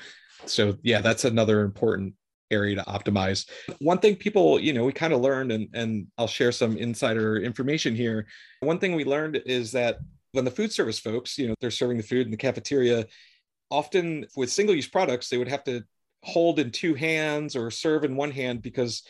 So 0.46 0.78
yeah, 0.84 1.02
that's 1.02 1.26
another 1.26 1.62
important 1.62 2.14
area 2.50 2.76
to 2.76 2.84
optimize. 2.84 3.50
One 3.80 4.00
thing 4.00 4.16
people, 4.16 4.60
you 4.60 4.74
know, 4.74 4.84
we 4.84 4.94
kind 4.94 5.14
of 5.14 5.22
learned, 5.22 5.52
and, 5.52 5.70
and 5.74 6.08
I'll 6.18 6.28
share 6.28 6.52
some 6.52 6.78
insider 6.78 7.38
information 7.38 7.96
here. 7.96 8.28
One 8.60 8.80
thing 8.80 8.96
we 8.96 9.06
learned 9.06 9.42
is 9.46 9.72
that 9.72 10.00
when 10.34 10.46
the 10.46 10.52
food 10.52 10.72
service 10.72 11.00
folks, 11.00 11.38
you 11.38 11.48
know, 11.48 11.56
they're 11.62 11.72
serving 11.72 11.98
the 11.98 12.04
food 12.04 12.26
in 12.26 12.32
the 12.32 12.38
cafeteria, 12.38 13.06
often 13.70 14.26
with 14.36 14.52
single 14.52 14.76
use 14.76 14.88
products, 14.88 15.30
they 15.30 15.38
would 15.38 15.48
have 15.48 15.64
to 15.64 15.84
hold 16.24 16.60
in 16.60 16.72
two 16.72 16.94
hands 16.94 17.56
or 17.56 17.72
serve 17.72 18.04
in 18.04 18.16
one 18.16 18.32
hand 18.32 18.62
because 18.62 19.04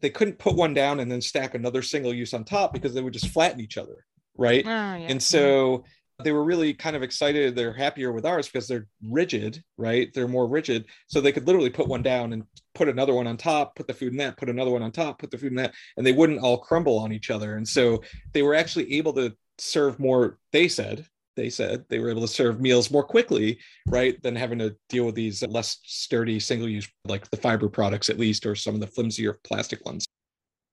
they 0.00 0.10
couldn't 0.10 0.38
put 0.38 0.56
one 0.56 0.74
down 0.74 1.00
and 1.00 1.10
then 1.10 1.20
stack 1.20 1.54
another 1.54 1.82
single 1.82 2.12
use 2.12 2.34
on 2.34 2.44
top 2.44 2.72
because 2.72 2.92
they 2.92 3.00
would 3.00 3.12
just 3.12 3.28
flatten 3.28 3.60
each 3.60 3.78
other. 3.78 4.04
Right. 4.36 4.64
Oh, 4.64 4.68
yeah. 4.68 5.06
And 5.08 5.22
so 5.22 5.84
they 6.22 6.32
were 6.32 6.44
really 6.44 6.72
kind 6.74 6.94
of 6.94 7.02
excited. 7.02 7.54
They're 7.54 7.72
happier 7.72 8.12
with 8.12 8.24
ours 8.24 8.48
because 8.48 8.68
they're 8.68 8.86
rigid, 9.02 9.62
right? 9.76 10.12
They're 10.14 10.28
more 10.28 10.46
rigid. 10.46 10.86
So 11.08 11.20
they 11.20 11.32
could 11.32 11.46
literally 11.46 11.70
put 11.70 11.88
one 11.88 12.02
down 12.02 12.32
and 12.32 12.44
put 12.74 12.88
another 12.88 13.14
one 13.14 13.26
on 13.26 13.36
top, 13.36 13.76
put 13.76 13.86
the 13.86 13.94
food 13.94 14.12
in 14.12 14.18
that, 14.18 14.36
put 14.36 14.48
another 14.48 14.70
one 14.70 14.82
on 14.82 14.92
top, 14.92 15.18
put 15.18 15.30
the 15.30 15.38
food 15.38 15.52
in 15.52 15.56
that, 15.56 15.74
and 15.96 16.06
they 16.06 16.12
wouldn't 16.12 16.40
all 16.40 16.58
crumble 16.58 16.98
on 16.98 17.12
each 17.12 17.30
other. 17.30 17.56
And 17.56 17.66
so 17.66 18.02
they 18.32 18.42
were 18.42 18.54
actually 18.54 18.94
able 18.94 19.12
to 19.14 19.34
serve 19.58 19.98
more, 19.98 20.38
they 20.52 20.68
said, 20.68 21.06
they 21.34 21.48
said 21.48 21.84
they 21.88 21.98
were 21.98 22.10
able 22.10 22.20
to 22.20 22.28
serve 22.28 22.60
meals 22.60 22.90
more 22.90 23.04
quickly, 23.04 23.58
right? 23.86 24.22
Than 24.22 24.36
having 24.36 24.58
to 24.58 24.76
deal 24.88 25.06
with 25.06 25.14
these 25.14 25.42
less 25.42 25.78
sturdy 25.82 26.38
single 26.38 26.68
use, 26.68 26.88
like 27.06 27.28
the 27.30 27.36
fiber 27.38 27.68
products 27.68 28.10
at 28.10 28.18
least, 28.18 28.44
or 28.44 28.54
some 28.54 28.74
of 28.74 28.80
the 28.80 28.86
flimsier 28.86 29.38
plastic 29.42 29.84
ones. 29.84 30.04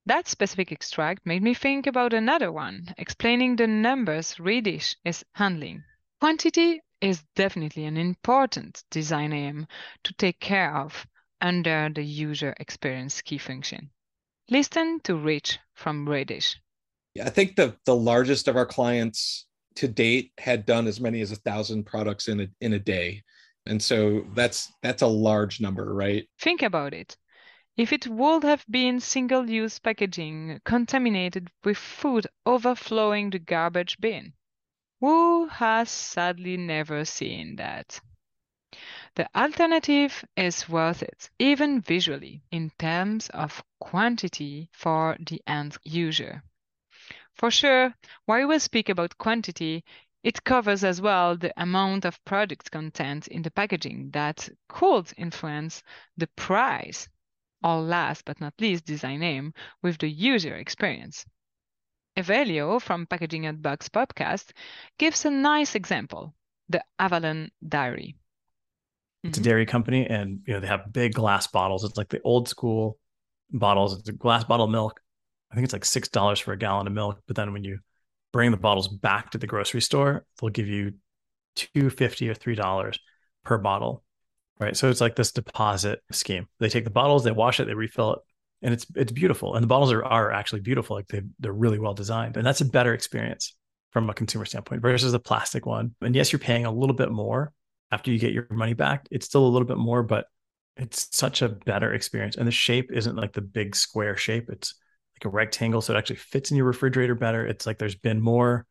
That 0.09 0.27
specific 0.27 0.71
extract 0.71 1.23
made 1.27 1.43
me 1.43 1.53
think 1.53 1.85
about 1.85 2.13
another 2.13 2.51
one, 2.51 2.95
explaining 2.97 3.55
the 3.55 3.67
numbers 3.67 4.37
Ridish 4.39 4.95
is 5.05 5.23
handling. 5.33 5.83
Quantity 6.19 6.81
is 6.99 7.23
definitely 7.35 7.85
an 7.85 7.95
important 7.95 8.83
design 8.89 9.33
aim 9.33 9.67
to 10.05 10.13
take 10.13 10.39
care 10.39 10.75
of 10.75 11.05
under 11.41 11.91
the 11.93 12.03
user 12.03 12.55
experience 12.59 13.21
key 13.21 13.37
function. 13.37 13.91
Listen 14.49 14.99
to 15.03 15.15
Rich 15.15 15.59
from 15.75 16.07
Ridish. 16.07 16.55
Yeah, 17.13 17.27
I 17.27 17.29
think 17.29 17.55
the, 17.55 17.77
the 17.85 17.95
largest 17.95 18.47
of 18.47 18.55
our 18.55 18.65
clients 18.65 19.45
to 19.75 19.87
date 19.87 20.31
had 20.39 20.65
done 20.65 20.87
as 20.87 20.99
many 20.99 21.21
as 21.21 21.31
a 21.31 21.35
thousand 21.35 21.83
products 21.83 22.27
in 22.29 22.39
a 22.39 22.47
in 22.61 22.73
a 22.73 22.79
day. 22.79 23.21
And 23.67 23.79
so 23.79 24.25
that's 24.33 24.71
that's 24.81 25.03
a 25.03 25.07
large 25.07 25.61
number, 25.61 25.93
right? 25.93 26.27
Think 26.39 26.63
about 26.63 26.95
it. 26.95 27.15
If 27.79 27.93
it 27.93 28.07
would 28.07 28.43
have 28.43 28.65
been 28.69 28.99
single 28.99 29.49
use 29.49 29.79
packaging 29.79 30.59
contaminated 30.65 31.49
with 31.63 31.77
food 31.77 32.27
overflowing 32.45 33.29
the 33.29 33.39
garbage 33.39 34.01
bin, 34.01 34.33
who 34.99 35.47
has 35.47 35.89
sadly 35.89 36.57
never 36.57 37.05
seen 37.05 37.55
that? 37.55 38.01
The 39.15 39.29
alternative 39.33 40.25
is 40.35 40.67
worth 40.67 41.01
it, 41.01 41.29
even 41.39 41.79
visually, 41.79 42.43
in 42.51 42.71
terms 42.77 43.29
of 43.29 43.63
quantity 43.79 44.67
for 44.73 45.15
the 45.17 45.41
end 45.47 45.77
user. 45.85 46.43
For 47.33 47.49
sure, 47.49 47.95
while 48.25 48.49
we 48.49 48.59
speak 48.59 48.89
about 48.89 49.17
quantity, 49.17 49.85
it 50.21 50.43
covers 50.43 50.83
as 50.83 50.99
well 50.99 51.37
the 51.37 51.53
amount 51.55 52.03
of 52.03 52.21
product 52.25 52.71
content 52.71 53.29
in 53.29 53.41
the 53.41 53.51
packaging 53.51 54.11
that 54.11 54.49
could 54.67 55.13
influence 55.15 55.81
the 56.17 56.27
price 56.27 57.07
or 57.63 57.81
last 57.81 58.25
but 58.25 58.39
not 58.39 58.53
least 58.59 58.85
design 58.85 59.23
aim 59.23 59.53
with 59.81 59.97
the 59.97 60.09
user 60.09 60.55
experience. 60.55 61.25
Evelio 62.17 62.81
from 62.81 63.05
Packaging 63.05 63.45
Unboxed 63.45 63.91
podcast 63.91 64.51
gives 64.97 65.25
a 65.25 65.31
nice 65.31 65.75
example, 65.75 66.33
the 66.67 66.83
Avalon 66.99 67.49
Dairy. 67.67 68.15
It's 69.23 69.37
mm-hmm. 69.37 69.41
a 69.41 69.43
dairy 69.43 69.65
company 69.65 70.07
and 70.07 70.41
you 70.45 70.53
know 70.53 70.59
they 70.59 70.67
have 70.67 70.91
big 70.91 71.13
glass 71.13 71.47
bottles. 71.47 71.83
It's 71.83 71.97
like 71.97 72.09
the 72.09 72.21
old 72.21 72.47
school 72.47 72.97
bottles. 73.51 73.97
It's 73.97 74.09
a 74.09 74.13
glass 74.13 74.43
bottle 74.43 74.65
of 74.65 74.71
milk. 74.71 74.99
I 75.51 75.55
think 75.55 75.65
it's 75.65 75.73
like 75.73 75.85
six 75.85 76.07
dollars 76.07 76.39
for 76.39 76.53
a 76.53 76.57
gallon 76.57 76.87
of 76.87 76.93
milk. 76.93 77.21
But 77.27 77.35
then 77.35 77.53
when 77.53 77.63
you 77.63 77.79
bring 78.31 78.51
the 78.51 78.57
bottles 78.57 78.87
back 78.87 79.31
to 79.31 79.37
the 79.37 79.47
grocery 79.47 79.81
store, 79.81 80.25
they'll 80.39 80.49
give 80.49 80.67
you 80.67 80.93
two 81.55 81.89
fifty 81.89 82.29
or 82.29 82.33
three 82.33 82.55
dollars 82.55 82.99
per 83.43 83.57
bottle 83.57 84.03
right? 84.59 84.75
So 84.75 84.89
it's 84.89 85.01
like 85.01 85.15
this 85.15 85.31
deposit 85.31 86.01
scheme. 86.11 86.47
They 86.59 86.69
take 86.69 86.83
the 86.83 86.89
bottles, 86.89 87.23
they 87.23 87.31
wash 87.31 87.59
it, 87.59 87.65
they 87.65 87.73
refill 87.73 88.13
it, 88.13 88.19
and 88.61 88.73
it's 88.73 88.85
it's 88.95 89.11
beautiful. 89.11 89.55
And 89.55 89.63
the 89.63 89.67
bottles 89.67 89.91
are 89.91 90.03
are 90.03 90.31
actually 90.31 90.61
beautiful. 90.61 90.95
Like 90.95 91.07
they 91.07 91.21
they're 91.39 91.53
really 91.53 91.79
well 91.79 91.93
designed, 91.93 92.37
and 92.37 92.45
that's 92.45 92.61
a 92.61 92.65
better 92.65 92.93
experience 92.93 93.55
from 93.91 94.09
a 94.09 94.13
consumer 94.13 94.45
standpoint 94.45 94.81
versus 94.81 95.11
the 95.11 95.19
plastic 95.19 95.65
one. 95.65 95.95
And 96.01 96.15
yes, 96.15 96.31
you're 96.31 96.39
paying 96.39 96.65
a 96.65 96.71
little 96.71 96.95
bit 96.95 97.11
more 97.11 97.53
after 97.91 98.11
you 98.11 98.19
get 98.19 98.33
your 98.33 98.47
money 98.51 98.73
back. 98.73 99.07
It's 99.09 99.25
still 99.25 99.45
a 99.45 99.49
little 99.49 99.67
bit 99.67 99.77
more, 99.77 100.03
but 100.03 100.25
it's 100.77 101.07
such 101.11 101.41
a 101.41 101.49
better 101.49 101.93
experience. 101.93 102.37
And 102.37 102.47
the 102.47 102.51
shape 102.51 102.91
isn't 102.91 103.15
like 103.15 103.33
the 103.33 103.41
big 103.41 103.75
square 103.75 104.15
shape. 104.15 104.49
It's 104.49 104.75
like 105.15 105.25
a 105.25 105.35
rectangle, 105.35 105.81
so 105.81 105.93
it 105.93 105.97
actually 105.97 106.17
fits 106.17 106.51
in 106.51 106.57
your 106.57 106.67
refrigerator 106.67 107.15
better. 107.15 107.45
It's 107.45 107.65
like 107.65 107.77
there's 107.77 107.95
been 107.95 108.21
more 108.21 108.65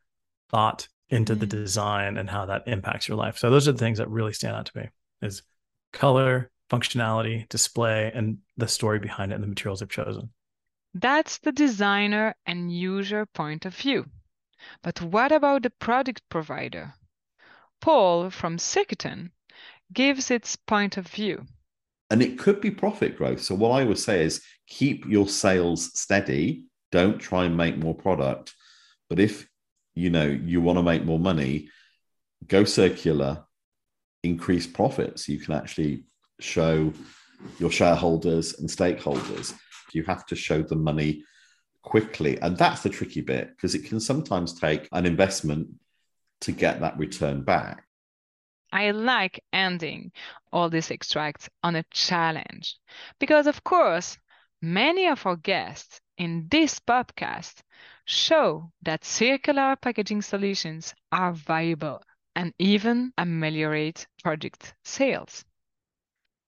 thought 0.51 0.88
into 1.11 1.33
mm-hmm. 1.33 1.40
the 1.40 1.46
design 1.46 2.16
and 2.16 2.29
how 2.29 2.46
that 2.46 2.64
impacts 2.66 3.09
your 3.09 3.16
life. 3.16 3.38
So 3.38 3.51
those 3.51 3.68
are 3.68 3.72
the 3.72 3.79
things 3.79 3.98
that 3.98 4.09
really 4.09 4.33
stand 4.33 4.57
out 4.57 4.66
to 4.66 4.79
me. 4.79 4.88
Is 5.20 5.42
color, 5.92 6.51
functionality, 6.70 7.48
display, 7.48 8.11
and 8.14 8.38
the 8.57 8.68
story 8.68 8.98
behind 8.98 9.33
it 9.33 9.37
and 9.37 9.44
the 9.44 9.48
materials 9.48 9.83
I've 9.83 9.88
chosen. 9.88 10.31
That's 10.94 11.38
the 11.38 11.53
designer 11.53 12.35
and 12.46 12.72
user 12.72 13.27
point 13.27 13.64
of 13.64 13.74
view. 13.74 14.07
But 14.83 15.01
what 15.01 15.33
about 15.33 15.62
the 15.62 15.70
product 15.70 16.22
provider? 16.29 16.94
Paul 17.81 18.31
from 18.31 18.57
Circuiton 18.57 19.31
gives 19.92 20.31
its 20.31 20.57
point 20.57 20.96
of 20.96 21.07
view. 21.07 21.46
And 22.11 22.22
it 22.22 22.38
could 22.38 22.61
be 22.61 22.70
profit 22.70 23.16
growth. 23.16 23.40
So, 23.40 23.55
what 23.55 23.70
I 23.70 23.85
would 23.85 23.98
say 23.98 24.24
is 24.24 24.42
keep 24.66 25.07
your 25.07 25.29
sales 25.29 25.98
steady. 25.98 26.64
Don't 26.90 27.18
try 27.18 27.44
and 27.44 27.57
make 27.57 27.77
more 27.77 27.94
product. 27.94 28.55
But 29.09 29.20
if 29.20 29.46
you 29.94 30.11
know 30.11 30.27
you 30.27 30.61
want 30.61 30.79
to 30.79 30.83
make 30.83 31.05
more 31.05 31.18
money, 31.18 31.68
go 32.46 32.64
circular, 32.64 33.44
increase 34.29 34.67
profits. 34.67 35.29
You 35.29 35.38
can 35.38 35.55
actually 35.55 36.05
show 36.41 36.93
your 37.59 37.71
shareholders 37.71 38.59
and 38.59 38.69
stakeholders. 38.69 39.55
You 39.93 40.03
have 40.05 40.27
to 40.27 40.37
show 40.37 40.62
the 40.62 40.77
money 40.77 41.25
quickly. 41.83 42.41
And 42.41 42.57
that's 42.57 42.83
the 42.83 42.91
tricky 42.91 43.23
bit 43.23 43.51
because 43.51 43.75
it 43.75 43.85
can 43.85 44.01
sometimes 44.01 44.59
take 44.59 44.88
an 44.93 45.07
investment 45.07 45.69
to 46.43 46.53
get 46.53 46.81
that 46.81 46.99
return 46.99 47.43
back. 47.43 47.85
I 48.71 48.91
like 48.91 49.43
ending 49.53 50.12
all 50.53 50.69
these 50.69 50.91
extracts 50.91 51.49
on 51.62 51.75
a 51.77 51.85
challenge 51.91 52.77
because, 53.19 53.47
of 53.47 53.64
course, 53.64 54.19
many 54.61 55.07
of 55.09 55.25
our 55.25 55.37
guests 55.37 56.01
in 56.19 56.49
this 56.51 56.79
podcast 56.79 57.55
show 58.05 58.71
that 58.83 59.05
circular 59.05 59.77
packaging 59.77 60.21
solutions 60.21 60.95
are 61.11 61.33
viable 61.33 62.03
and 62.35 62.55
even 62.59 63.12
ameliorate 63.19 64.07
product 64.23 64.75
sales. 64.85 65.45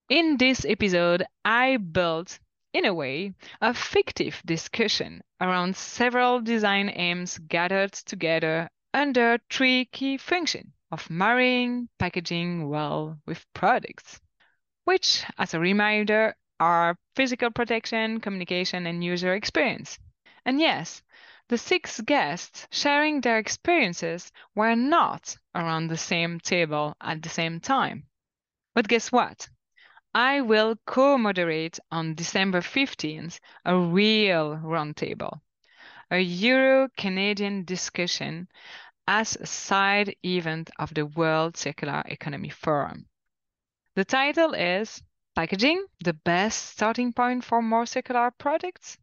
In 0.09 0.37
this 0.39 0.65
episode, 0.65 1.25
I 1.45 1.77
built, 1.77 2.39
in 2.73 2.85
a 2.85 2.95
way, 2.95 3.35
a 3.61 3.73
fictive 3.73 4.43
discussion 4.45 5.23
around 5.41 5.77
several 5.77 6.41
design 6.41 6.89
aims 6.89 7.39
gathered 7.39 7.93
together 7.93 8.69
under 8.93 9.39
three 9.51 9.85
key 9.87 10.17
functions 10.17 10.73
of 10.91 11.09
marrying 11.09 11.89
packaging 11.99 12.69
well 12.69 13.21
with 13.27 13.47
products, 13.55 14.21
which, 14.85 15.25
as 15.39 15.55
a 15.55 15.61
reminder, 15.61 16.35
are 16.59 16.99
physical 17.15 17.51
protection, 17.51 18.21
communication, 18.21 18.87
and 18.87 19.05
user 19.05 19.35
experience. 19.35 19.99
And 20.45 20.61
yes, 20.61 21.03
the 21.51 21.59
six 21.59 22.01
guests 22.03 22.69
sharing 22.71 23.21
their 23.21 23.37
experiences 23.37 24.31
were 24.55 24.77
not 24.77 25.37
around 25.53 25.89
the 25.89 25.97
same 25.97 26.39
table 26.39 26.97
at 27.01 27.21
the 27.23 27.29
same 27.29 27.59
time. 27.59 28.07
But 28.73 28.87
guess 28.87 29.11
what? 29.11 29.49
I 30.15 30.43
will 30.43 30.77
co 30.87 31.19
moderate 31.19 31.81
on 31.91 32.15
December 32.15 32.61
15th 32.61 33.41
a 33.65 33.77
real 33.77 34.59
roundtable, 34.59 35.41
a 36.09 36.21
Euro 36.21 36.89
Canadian 36.97 37.65
discussion 37.65 38.47
as 39.09 39.35
a 39.35 39.47
side 39.47 40.15
event 40.25 40.71
of 40.79 40.95
the 40.95 41.05
World 41.05 41.57
Circular 41.57 42.05
Economy 42.07 42.51
Forum. 42.51 43.09
The 43.97 44.05
title 44.05 44.55
is 44.55 45.03
Packaging, 45.35 45.85
the 46.05 46.15
best 46.15 46.67
starting 46.67 47.13
point 47.13 47.43
for 47.43 47.61
more 47.61 47.87
circular 47.87 48.31
products? 48.31 48.99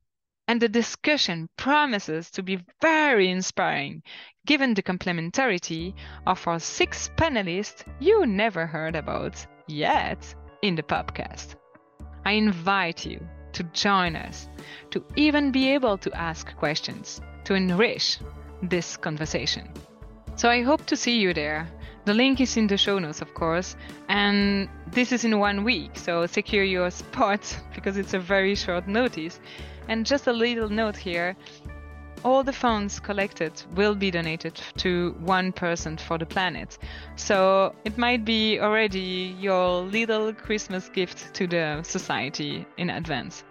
And 0.48 0.62
the 0.62 0.70
discussion 0.70 1.50
promises 1.58 2.32
to 2.32 2.42
be 2.42 2.64
very 2.82 3.30
inspiring, 3.30 4.02
given 4.46 4.74
the 4.74 4.84
complementarity 4.84 5.94
of 6.26 6.48
our 6.48 6.60
six 6.60 7.10
panelists 7.18 7.84
you 8.00 8.26
never 8.26 8.66
heard 8.66 8.96
about 8.96 9.46
yet 9.68 10.34
in 10.62 10.76
the 10.76 10.84
podcast. 10.84 11.56
I 12.26 12.32
invite 12.32 13.06
you 13.06 13.20
to 13.54 13.64
join 13.74 14.16
us, 14.16 14.48
to 14.92 15.04
even 15.16 15.52
be 15.52 15.70
able 15.74 15.98
to 15.98 16.14
ask 16.14 16.56
questions, 16.56 17.22
to 17.44 17.54
enrich 17.54 18.20
this 18.62 18.98
conversation. 18.98 19.70
So 20.36 20.50
I 20.50 20.62
hope 20.62 20.86
to 20.86 20.96
see 20.96 21.20
you 21.20 21.34
there. 21.34 21.68
The 22.06 22.14
link 22.14 22.40
is 22.40 22.56
in 22.56 22.68
the 22.68 22.78
show 22.78 23.00
notes, 23.00 23.22
of 23.22 23.34
course, 23.34 23.76
and 24.08 24.70
this 24.92 25.12
is 25.12 25.26
in 25.26 25.40
one 25.40 25.64
week, 25.64 25.98
so 25.98 26.26
secure 26.26 26.64
your 26.64 26.90
spot 26.90 27.42
because 27.76 27.98
it's 27.98 28.14
a 28.14 28.20
very 28.20 28.56
short 28.56 28.88
notice. 28.88 29.40
And 29.88 30.06
just 30.06 30.28
a 30.28 30.34
little 30.34 30.70
note 30.70 30.98
here 30.98 31.36
all 32.24 32.44
the 32.44 32.54
funds 32.54 33.00
collected 33.00 33.54
will 33.76 33.96
be 33.96 34.12
donated 34.12 34.60
to 34.78 35.16
one 35.20 35.52
percent 35.52 36.02
for 36.02 36.18
the 36.18 36.26
planet. 36.26 36.78
So 37.16 37.76
it 37.86 37.98
might 37.98 38.26
be 38.26 38.60
already 38.60 39.36
your 39.40 39.82
little 39.84 40.34
Christmas 40.34 40.90
gift 40.90 41.34
to 41.36 41.48
the 41.48 41.82
society 41.84 42.66
in 42.78 42.90
advance. 42.90 43.44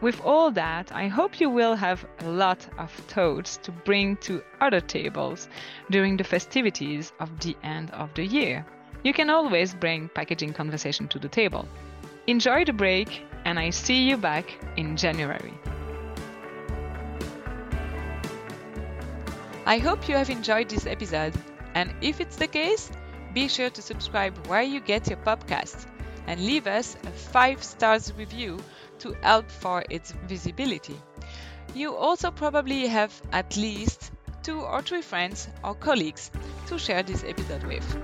With 0.00 0.20
all 0.22 0.50
that, 0.50 0.92
I 0.92 1.08
hope 1.08 1.40
you 1.40 1.48
will 1.48 1.76
have 1.76 2.04
a 2.20 2.28
lot 2.28 2.66
of 2.78 2.90
toads 3.08 3.56
to 3.58 3.70
bring 3.70 4.16
to 4.18 4.42
other 4.60 4.80
tables 4.80 5.48
during 5.90 6.16
the 6.16 6.24
festivities 6.24 7.12
of 7.20 7.38
the 7.40 7.56
end 7.62 7.90
of 7.92 8.12
the 8.14 8.26
year. 8.26 8.66
You 9.02 9.12
can 9.12 9.30
always 9.30 9.74
bring 9.74 10.10
packaging 10.14 10.52
conversation 10.52 11.08
to 11.08 11.18
the 11.18 11.28
table. 11.28 11.68
Enjoy 12.26 12.64
the 12.64 12.72
break, 12.72 13.22
and 13.44 13.58
I 13.58 13.70
see 13.70 14.08
you 14.08 14.16
back 14.16 14.46
in 14.76 14.96
January. 14.96 15.54
I 19.66 19.78
hope 19.78 20.08
you 20.08 20.14
have 20.14 20.28
enjoyed 20.28 20.68
this 20.68 20.86
episode, 20.86 21.32
and 21.74 21.94
if 22.02 22.20
it's 22.20 22.36
the 22.36 22.46
case, 22.46 22.90
be 23.32 23.48
sure 23.48 23.70
to 23.70 23.80
subscribe 23.80 24.46
where 24.46 24.62
you 24.62 24.80
get 24.80 25.08
your 25.08 25.16
podcast 25.18 25.86
and 26.26 26.38
leave 26.38 26.66
us 26.66 26.96
a 27.04 27.10
5 27.10 27.62
stars 27.62 28.12
review 28.12 28.58
to 28.98 29.16
help 29.22 29.50
for 29.50 29.82
its 29.88 30.12
visibility. 30.26 31.00
You 31.74 31.96
also 31.96 32.30
probably 32.30 32.86
have 32.88 33.12
at 33.32 33.56
least 33.56 34.12
two 34.42 34.60
or 34.60 34.82
three 34.82 35.02
friends 35.02 35.48
or 35.64 35.74
colleagues 35.74 36.30
to 36.66 36.78
share 36.78 37.02
this 37.02 37.24
episode 37.24 37.64
with. 37.64 37.96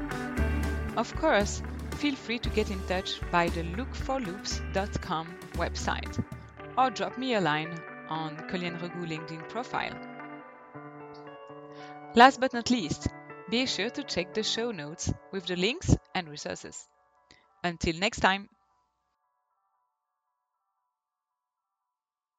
Of 0.96 1.14
course, 1.16 1.62
feel 1.96 2.14
free 2.14 2.38
to 2.38 2.48
get 2.48 2.70
in 2.70 2.80
touch 2.86 3.20
by 3.30 3.48
the 3.48 3.62
lookforloops.com 3.62 5.34
website 5.54 6.24
or 6.78 6.90
drop 6.90 7.18
me 7.18 7.34
a 7.34 7.40
line 7.40 7.78
on 8.08 8.36
Colleen 8.48 8.78
Regou 8.78 9.06
LinkedIn 9.06 9.46
profile. 9.50 10.09
Last 12.14 12.40
but 12.40 12.52
not 12.52 12.70
least, 12.70 13.08
be 13.50 13.66
sure 13.66 13.90
to 13.90 14.04
check 14.04 14.34
the 14.34 14.42
show 14.42 14.70
notes 14.70 15.12
with 15.32 15.46
the 15.46 15.56
links 15.56 15.96
and 16.14 16.28
resources. 16.28 16.88
Until 17.64 17.96
next 17.98 18.20
time! 18.20 18.48